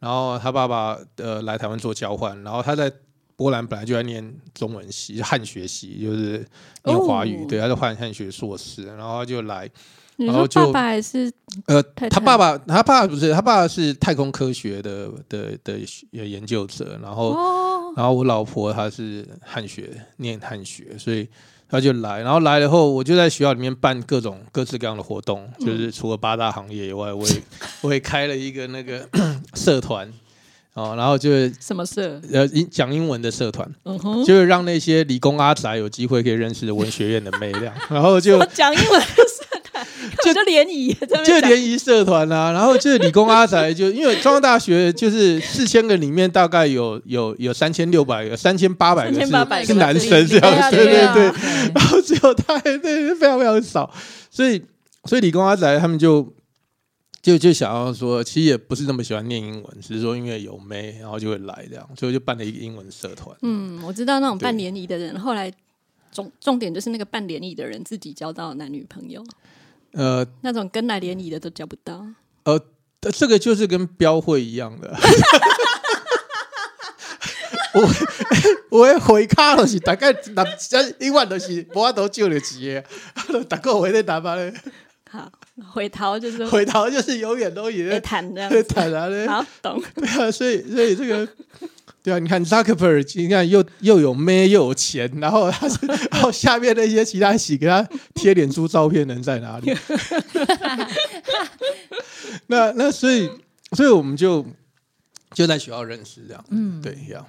[0.00, 2.92] 然后她爸爸呃来台湾做交换，然后她在
[3.36, 6.46] 波兰本来就在念中文系、汉学系，就是
[6.84, 9.70] 念华语，哦对，他就换汉学硕士，然后她就来。
[10.16, 11.30] 你然后就说爸爸还是
[11.66, 15.78] 呃，他爸爸，他爸爸不是，他爸爸是太空科学的的的
[16.10, 17.92] 研究者，然后、哦？
[17.96, 21.26] 然后我老婆她是汉学，念汉学，所以
[21.68, 27.42] 他就来，然后来了后，我就在学校里面办各种各式各样的活动，嗯就是除了八大行业以外，我也
[27.80, 29.08] 我也开了一个那个
[29.54, 30.12] 社团。
[30.74, 32.20] 哦，然后就是什么社？
[32.30, 39.00] 呃英讲英文的社团，嗯哼，就是让那些理工阿宅有机会可以认识文学院的妹量，然后就我讲英文
[40.24, 40.92] 就就联谊，
[41.24, 51.24] 就联谊社团啊，然后就是理工阿宅，就因为中央大学就是 四千个里面大概有有有三千六百个，三千八百个3800是是男生这样，对对啊对，
[51.74, 53.92] 然后只有他对对非常非常少，
[54.30, 54.62] 所以
[55.04, 56.32] 所以理工阿宅他们就
[57.22, 63.36] 就就想要说，其实也不是那么喜欢念英文，只是说因为有妹，然后就会来这样，所以就办了一个英文社团。
[63.42, 64.44] 嗯，我知道那种对。
[64.44, 65.52] 办联谊的人，后来
[66.12, 69.24] 重重点就是那个办联谊的人自己交到男女朋友，
[69.96, 72.06] 呃，那种跟来连你的都交不到。
[72.44, 72.60] 呃
[73.12, 74.94] 这个就是跟标会一样的。
[78.70, 80.44] 我 有诶回卡就是大概那
[80.98, 82.68] 一万都是无法度借得起
[83.30, 84.52] 的， 大个回在打巴咧，
[85.10, 85.30] 好，
[85.72, 88.68] 回头就是回头就是永远都会也谈这样在子。
[88.74, 89.26] 谈啊咧。
[89.26, 89.82] 好，懂。
[89.94, 91.28] 对啊，所以所以这个，
[92.06, 97.82] 对啊，你看 Zuckerberg，你看又又有妹又有钱，然后他是， 然后下面那些其他洗给他
[98.14, 99.76] 贴脸书照片人在哪里？
[102.46, 103.28] 那那所以
[103.72, 104.46] 所以我们就
[105.32, 107.26] 就在学校认识这样，嗯，对呀，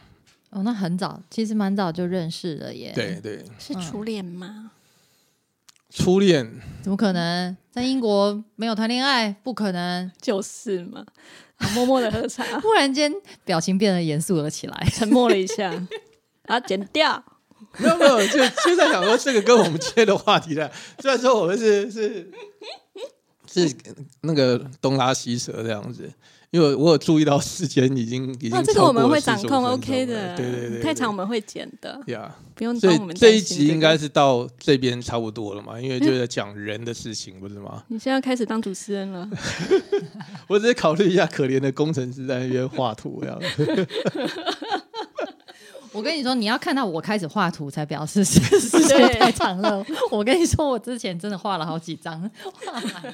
[0.52, 2.92] 哦，那很早，其实蛮早就认识了耶。
[2.94, 4.70] 对，对，是初恋吗？
[5.90, 6.48] 初恋
[6.84, 9.36] 怎么可能在英国没有谈恋爱？
[9.42, 10.12] 不可能！
[10.22, 11.04] 就是嘛。
[11.60, 13.12] 好默默的喝茶， 忽然间
[13.44, 14.88] 表情变得严肃了起来。
[14.94, 15.70] 沉默了一下，
[16.44, 17.24] 然 后剪掉。
[17.80, 22.32] 没有没有，就就在想说这个跟我们今天的话题的，虽然说我们是是
[23.52, 23.76] 是
[24.22, 26.12] 那个东拉西扯这样子。
[26.52, 30.36] 因为我有注意到时间已经已经哦，这个超过了我们会掌控分，OK 的。
[30.38, 32.34] 对对对，太长我对们会剪的，呀。
[32.56, 37.84] 不用所以帮我们这一集应该是到这边差不多了嘛，因为就在讲人的事情，不是吗？
[37.90, 39.30] 你现在要开始当主持人了。
[40.48, 43.40] 我只是考虑一下可怜的工程师在那边画图这样。
[45.92, 49.86] 我跟你说，你要看到我开始画图才表示时时间太长了。
[50.12, 53.14] 我跟你说，我之前真的画了好几张，画满了。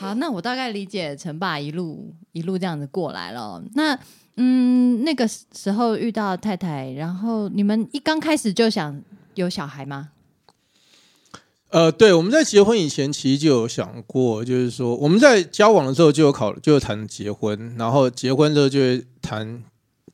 [0.00, 3.62] 好，那我大概理解陈爸一路一路这样子过来了。
[3.74, 3.94] 那
[4.36, 8.98] 嗯，那个时候遇到太太，然后你们一刚开始就想
[9.34, 10.08] 有小孩吗？
[11.68, 19.62] 呃，对，我们在结婚以前其实就有想过，就是说我们在交往的时候就有考，就有谈结婚，然后结婚之后就会谈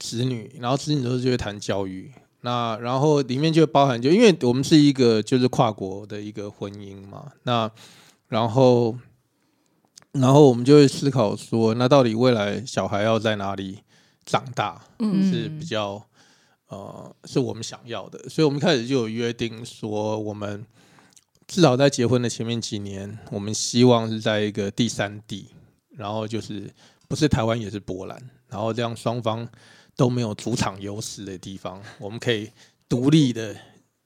[0.01, 2.11] 子女，然后子女之后就会谈教育。
[2.41, 7.71] 那然后里面就包含，就因为我们是一个就是跨国的一个婚姻嘛，那
[8.27, 8.97] 然后
[10.21, 13.79] 然后我们就会思考说，那到底未来小孩要在哪里
[14.25, 14.81] 长大？
[14.99, 16.05] 嗯是比较
[16.69, 20.65] 呃是我们想要的，所以我们一开始就有约定说，我们
[21.47, 25.49] 至少在结婚的前面几年，我们希望是在一个第三地，
[25.91, 26.69] 然后就是
[27.09, 29.47] 不是台湾也是波兰，然后这样双方
[29.97, 32.51] 都没有主场优势的地方，我们可以
[32.89, 33.55] 独立的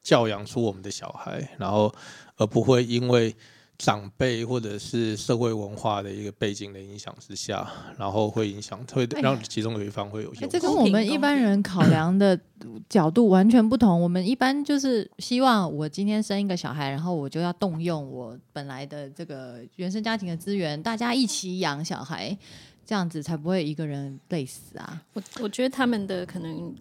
[0.03, 1.93] 教养出我们的小孩，然后
[2.37, 3.35] 而不会因为
[3.81, 7.66] 长辈或者是社会文化的一个背景的影响之下，
[7.97, 10.45] 然后会影响会哎让其中有一方会有优势。
[10.45, 12.39] 哎这跟我们一般人考量的
[12.91, 13.99] 角度完全不同。
[13.99, 22.37] 我们一般就是希望我今天生一个小孩，然后我就要动用我本来的这个原生家庭的资源，大家一起养小孩，
[22.85, 25.03] 这样子才不会一个人累死啊。
[25.14, 26.74] 我我觉得他们的可能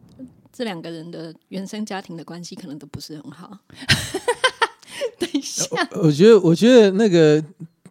[0.52, 3.58] 这两个人的原生家庭的关系可能都不是很好。
[5.20, 5.66] 等一下，
[6.02, 7.44] 我觉得，我觉得那个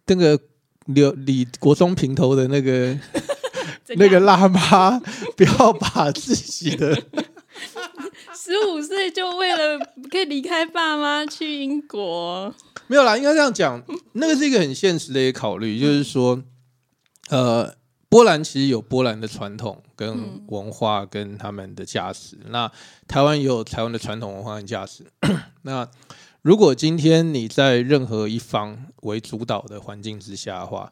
[0.07, 0.39] 那个
[0.87, 2.97] 刘李国中平头的那个
[3.95, 4.99] 那个辣妈，
[5.37, 6.95] 不要把自己的
[8.35, 9.77] 十五岁就为了
[10.09, 12.53] 可以离开爸妈去英国，
[12.87, 13.81] 没有啦，应该这样讲，
[14.13, 16.41] 那个是一个很现实的一个考虑，就是说，
[17.29, 17.75] 呃，
[18.07, 20.41] 波兰其实有波兰的传统跟嗯。
[20.47, 22.71] 文化跟他们的价值，那
[23.07, 25.05] 台湾也有台湾的传统文化跟价值。
[25.61, 25.87] 那
[26.41, 30.91] 如果今天你在任何一方为主导的环境之下的话，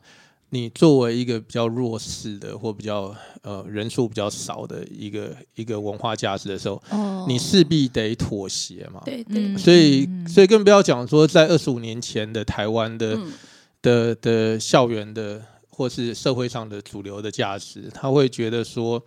[0.50, 7.26] 你作为一个比较弱势的或比较呃人数比较少的一个一个文化价值的时候，哦。
[7.28, 9.02] 你势必得妥协嘛。
[9.06, 10.28] 对对，嗯所以，嗯。
[10.28, 13.34] 所以更不要讲说，在二十五年前的台湾的、嗯，
[13.82, 19.02] 的的校园的，或是社会上的主流的价值，他会觉得说，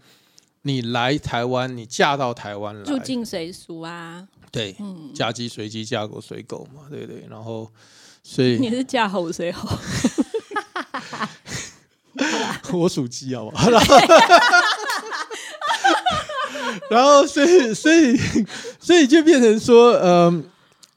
[0.62, 7.26] 你来台湾，你嫁到台湾来，入境随俗啊，对，嗯，嫁鸡随鸡，嫁狗随狗嘛，对不对？
[7.30, 7.70] 然后，
[8.22, 9.68] 所以你是嫁猴随猴，
[12.78, 13.70] 我属鸡好不好？
[13.70, 13.96] 然后，
[16.90, 18.16] 然后，所以，所以，
[18.80, 20.44] 所以就变成说，嗯、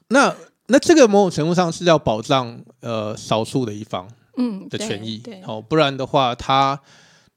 [0.08, 0.34] 那
[0.66, 4.08] 那这个某种程度上是要保障呃少数的一方。
[4.36, 6.80] 嗯的权益对，，哦，不然的话，他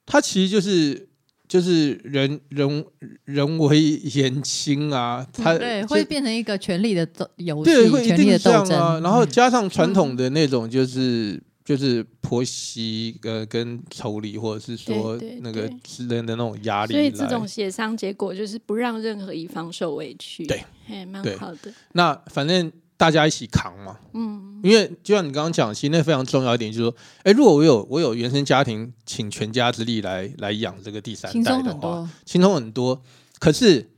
[0.07, 1.07] 他其实就是
[1.47, 2.85] 就是人人
[3.25, 8.65] 人为言轻啊，他嗯对，会变成一个权力的斗游对戏，权力会一定的斗争。
[8.65, 11.41] 是这样啊，然后嗯加上传统的那种就是。
[11.67, 15.69] 就是婆媳呃跟妯娌，或者是说对对那个
[16.07, 21.35] 人的那种压力所以，这种协商结果就是不让任何一方受委屈，对，哎，蛮对。
[21.35, 23.97] 好的，那反正大家一起扛嘛。
[24.13, 32.09] 嗯，因为就像你刚刚讲，其实那非常重要一点，就是说，哎，如果我有我有原生家庭，请全家之力来来养这个第三代的话。
[32.25, 33.01] 轻松很多。
[33.39, 33.91] 可是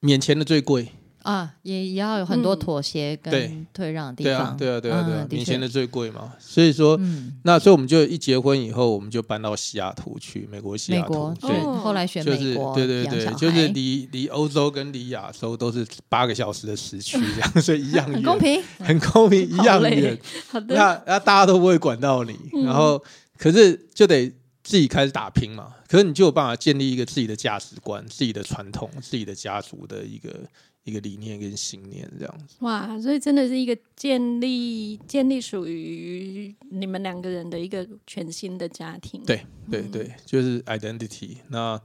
[0.00, 0.88] 免钱的最贵，
[1.22, 6.96] 啊，也也要有很多嗯妥协对跟退让的地方对啊。，对啊，对啊，对啊嗯，的确领钱的最贵嘛，所以说。
[7.00, 18.62] 嗯，那所以我们就一结婚以后，我们就搬到西雅图去，美国西雅图，对，后来选就是美国对对对，就是离离欧洲跟离亚洲都是八个小时的时区，这样 所以一样远，很公，平。
[18.78, 20.18] 很公平，一样远。
[20.48, 23.02] 好的，那那大家都不会管到你，嗯然后
[23.38, 24.28] 可是就得
[24.62, 25.68] 自己开始打拼嘛。
[25.88, 30.30] 可是你就有办法建立一个自己的价值观、自己的传统、自己的家族的一个
[30.84, 32.56] 一个理念跟信念，这样子。
[32.60, 39.22] 哇，所以真的是一个建立建立属于你们两个人的一个全新的家庭。
[39.24, 41.80] 对对对，就是 identity 那。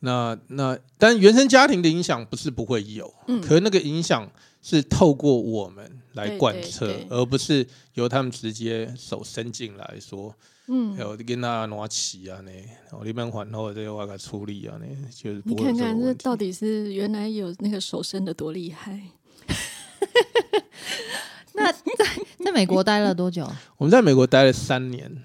[0.00, 4.30] 那那，但原生家庭的影响不是不会有，嗯可是那个影响
[4.60, 5.82] 是透过我们
[6.12, 10.36] 来对对贯彻对，而不是由他们直接手伸进来说，
[10.66, 10.94] 嗯。
[10.96, 12.50] 还有跟他拿起啊呢，
[12.92, 19.00] 我那边还后这个我给处理啊呢，就是你看看这到底是原来有那个手伸的多厉害。
[21.54, 22.04] 那在
[22.44, 23.48] 在美国待了多久？
[23.78, 25.22] 我们在美国待了三年，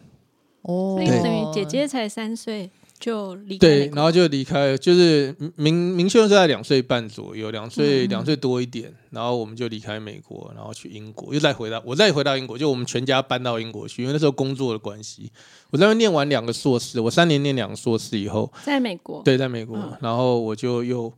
[0.62, 0.96] 哦。
[0.98, 2.70] 等于姐姐才三岁
[3.00, 8.10] 就离开对，然后就离开了，就是明明秀是在两岁半左右，两岁嗯。
[8.10, 15.32] 两岁多一点，然后我们就离开美国，然后去英国，又再回到我再回到英国，就我们全家搬到英国去，因为那时候工作的关系，
[15.70, 19.97] 我在那边念完两个硕士，我三年念两个硕士以后，在美国，对，在美国，嗯。
[20.02, 21.12] 然后我就又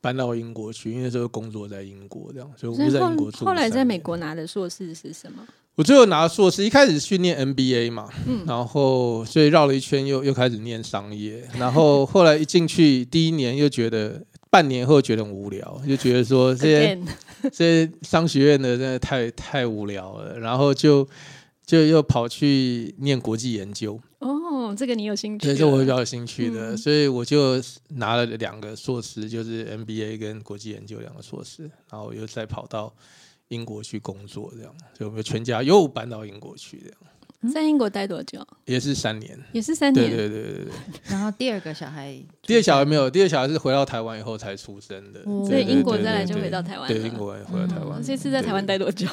[0.00, 5.46] 搬到英国去，因为那时候工作在英国，这样，所以我就在英国住后后来在美国拿的硕士是什么？
[5.76, 8.44] 我最后拿硕士，一开始去念 MBA 嘛，嗯。
[8.46, 16.98] 然后所以绕了一圈又又开始念商业，然后后来一进去第一年又觉得半年后觉得很无聊，就觉得说这些
[17.52, 21.06] 这些商学院的真的太太无聊了，然后就
[21.66, 25.52] 就又跑去念国际研究，哦，这个你有兴趣对？
[25.52, 26.78] 这是我比较有兴趣的，嗯。
[26.78, 32.90] 所以我就拿了两个硕士，就是 MBA 跟国际研究两个硕士，然后又再跑到
[33.48, 38.44] 英国去工作，这样，所以我们全家又搬到英国去，这样在英国待多久？
[38.64, 39.38] 也是三年。
[39.52, 40.16] 也是三对年。
[40.16, 40.72] 对对对对，
[41.04, 48.02] 然后第二个小孩，第二小孩没有，第二小孩是回到台湾以后才出生的，所以英国对对对再来就回到台湾对，了英国回到台湾。
[48.02, 49.06] 这次在台湾待多久？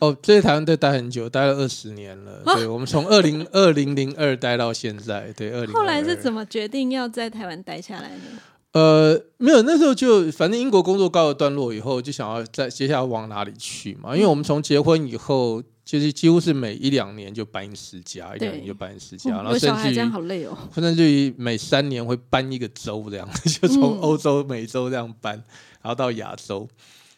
[0.00, 2.42] 哦，这在台湾待待很久，待了二十年了。
[2.44, 5.74] 对，我们从二零二零零二待到现在，对，二零。
[5.74, 6.40] 后来是怎么？
[6.40, 8.38] 么决定要在台湾待下来呢？
[8.72, 14.14] 呃，没有，那时候就反正英国工作告了段落以后，就想要在接下来往哪里去嘛？
[14.14, 20.56] 因为我们从结婚以后，就是几乎是每一两年就搬一次家，一两年就搬一次家，然后甚至于好累哦。
[20.72, 23.28] 甚至于每三年会搬一个州这样，
[23.60, 25.34] 就从嗯欧洲、美洲这样搬，
[25.82, 26.68] 然后到亚洲，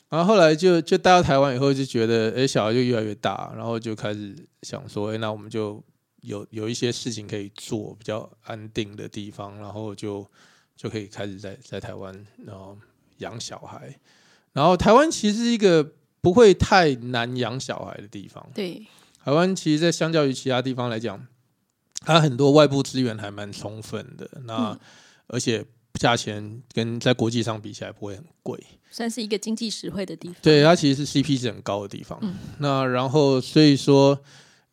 [0.09, 5.85] 然后后来就就带到台湾以后，就觉得哎、小孩就越来越大，然后就开始想说，哎、那我们就
[6.23, 10.27] 有有一些事情可以做，比较安定的地方，然后就
[10.83, 12.13] 就可以开始在在台湾
[12.45, 12.77] 然后
[13.19, 13.97] 养小孩，
[14.53, 18.85] 然后台湾其实是一个不会太难养小孩的地方，对，
[19.25, 21.25] 台湾其实，在相较于其他地方来讲，
[22.01, 24.29] 它很多外部资源还蛮充分的。
[24.45, 24.79] 那、嗯
[25.29, 25.65] 而且
[25.95, 28.61] 价钱跟在国际上比起来不会很贵。
[28.91, 30.37] 算是一个经济实惠的地方。
[30.43, 32.19] 对，它其实是 CP 值很高的地方。
[32.23, 34.19] 嗯那然后所以说，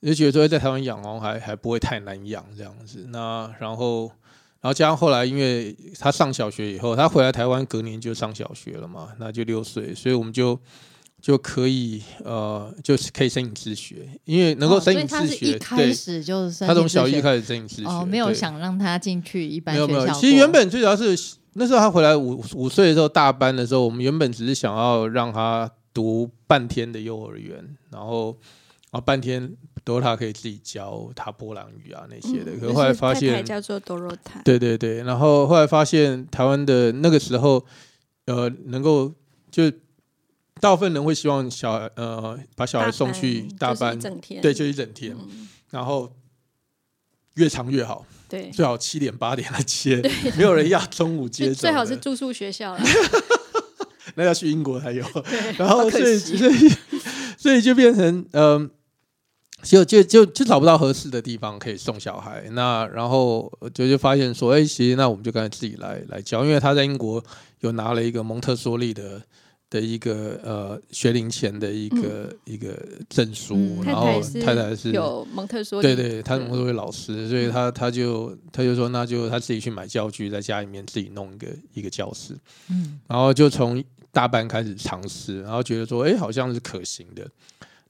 [0.02, 3.06] 就觉得说在台湾养哦，还还不会太难养这样子。
[3.10, 4.12] 那然后。
[4.62, 10.60] 然后加上后来，因为他上小学以后，他回来台湾隔年就上小学了嘛，那就六岁，所以我们就
[11.22, 20.14] 就可以呃，就是可以申请自学，因为能够哦申请自学，一开对，始就是他从小一开始申请自学，哦，没有想让他进去一般没有没有，学校。
[20.14, 21.18] 其实原本最主要是
[21.54, 27.58] 那时候他回来五五岁的时候，大班的时候，我们原本只是想要让他读半天的幼儿园，
[27.92, 28.38] 然后
[28.92, 29.52] 然后半天
[29.84, 37.66] 都他可以自己教他波兰语啊那些的，嗯可是后来发现，叫做 Dorota，对对对，然后后来发现台湾的那个时候，
[38.26, 39.14] 呃，能够
[39.50, 39.72] 就
[40.60, 46.12] 大部分人会希望小孩呃把小孩送去大就是班，一整天，对，就一整天，嗯然后
[47.36, 48.06] 越长越好。
[48.28, 50.02] 对，最好七点八点来接，
[50.38, 52.82] 没有人要中午接走，最好是住宿学校了。
[54.16, 55.04] 那要去英国才有。
[55.58, 56.70] 然后所以所以
[57.38, 58.70] 所以就变成嗯。
[59.62, 67.24] 就就就就找不到合适的地方可以送小孩，那然后就就发现说，哎、其实那我们就干脆自己来来教，因为他在英国
[67.60, 69.22] 有拿了一个蒙特梭利的
[69.70, 72.74] 的一个呃学龄前的一个、一个
[73.08, 82.34] 证书，嗯然后太太是有蒙特梭利，对对，他是蒙特梭利老师，所以他他就他就说，那就他自己去买教具，在家里面自己弄一个一个教室，
[82.70, 87.30] 嗯，然后就从大班开始尝试，然后觉得说，哎，好像是可行的，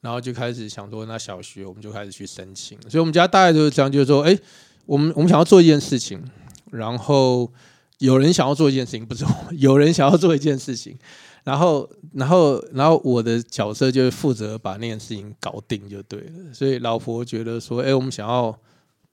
[0.02, 4.38] 然后就开始想说，那小学我们就开始去申请，所以我们家大概就是这样，就是说，哎，
[4.86, 6.24] 我们我们想要做一件事情，
[6.72, 7.52] 然后
[7.98, 10.98] 有人想要做一件事情，不是我， 有人想要做一件事情，
[11.44, 16.54] 然后然后然后我的角色就是负责把那件事情搞定就对了。
[16.54, 18.58] 所以老婆觉得说，哎，我们想要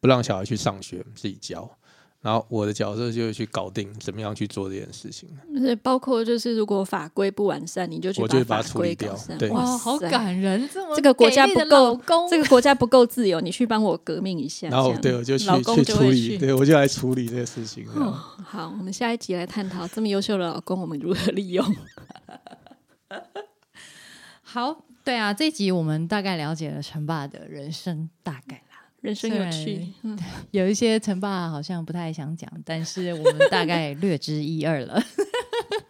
[0.01, 1.69] 不让小孩去上学，自己教。
[2.27, 5.29] 然后我的角色就去搞定怎么样去做这件事情。
[5.55, 9.39] 就是包括就是如果法规不完善，你就去我就把法它处理掉规改善。
[9.39, 9.97] 对哇哇，好！
[10.01, 10.69] 感人！
[10.73, 14.69] 这么这个国家不够这个国家不够自由，你去帮我革命一下。
[14.69, 17.87] 然后对我就去去处理，对我就来处理这个事情。
[17.95, 21.65] 这样哦，好，我们下一集来探讨这么优秀的老公，我们如何利用。
[24.43, 28.66] 好，对啊，这一集我们大概了解了陈爸的人生大概啦。
[29.07, 30.19] 人生有趣，嗯，
[30.51, 35.01] 有一些陈爸好像不太想讲，但是我们大概 略知一二了。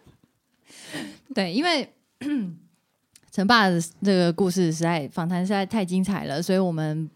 [1.33, 1.91] 对，因为
[3.31, 7.09] 陈爸的这个故事实在访谈实在太精彩了，所以我们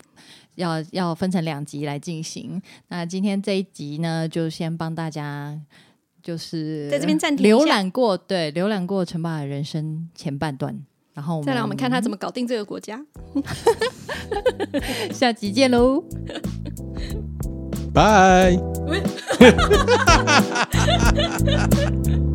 [0.55, 2.59] 要要分成两集来进行。
[2.87, 5.55] 那今天这一集呢，就先帮大家
[6.23, 10.83] 就是在这边暂停浏览过，对，浏览过陈爸的人生前半段。
[11.13, 12.99] 然后再来我们看他怎么么搞定这个国家。
[15.11, 16.03] 下集见喽。
[17.93, 18.57] 拜。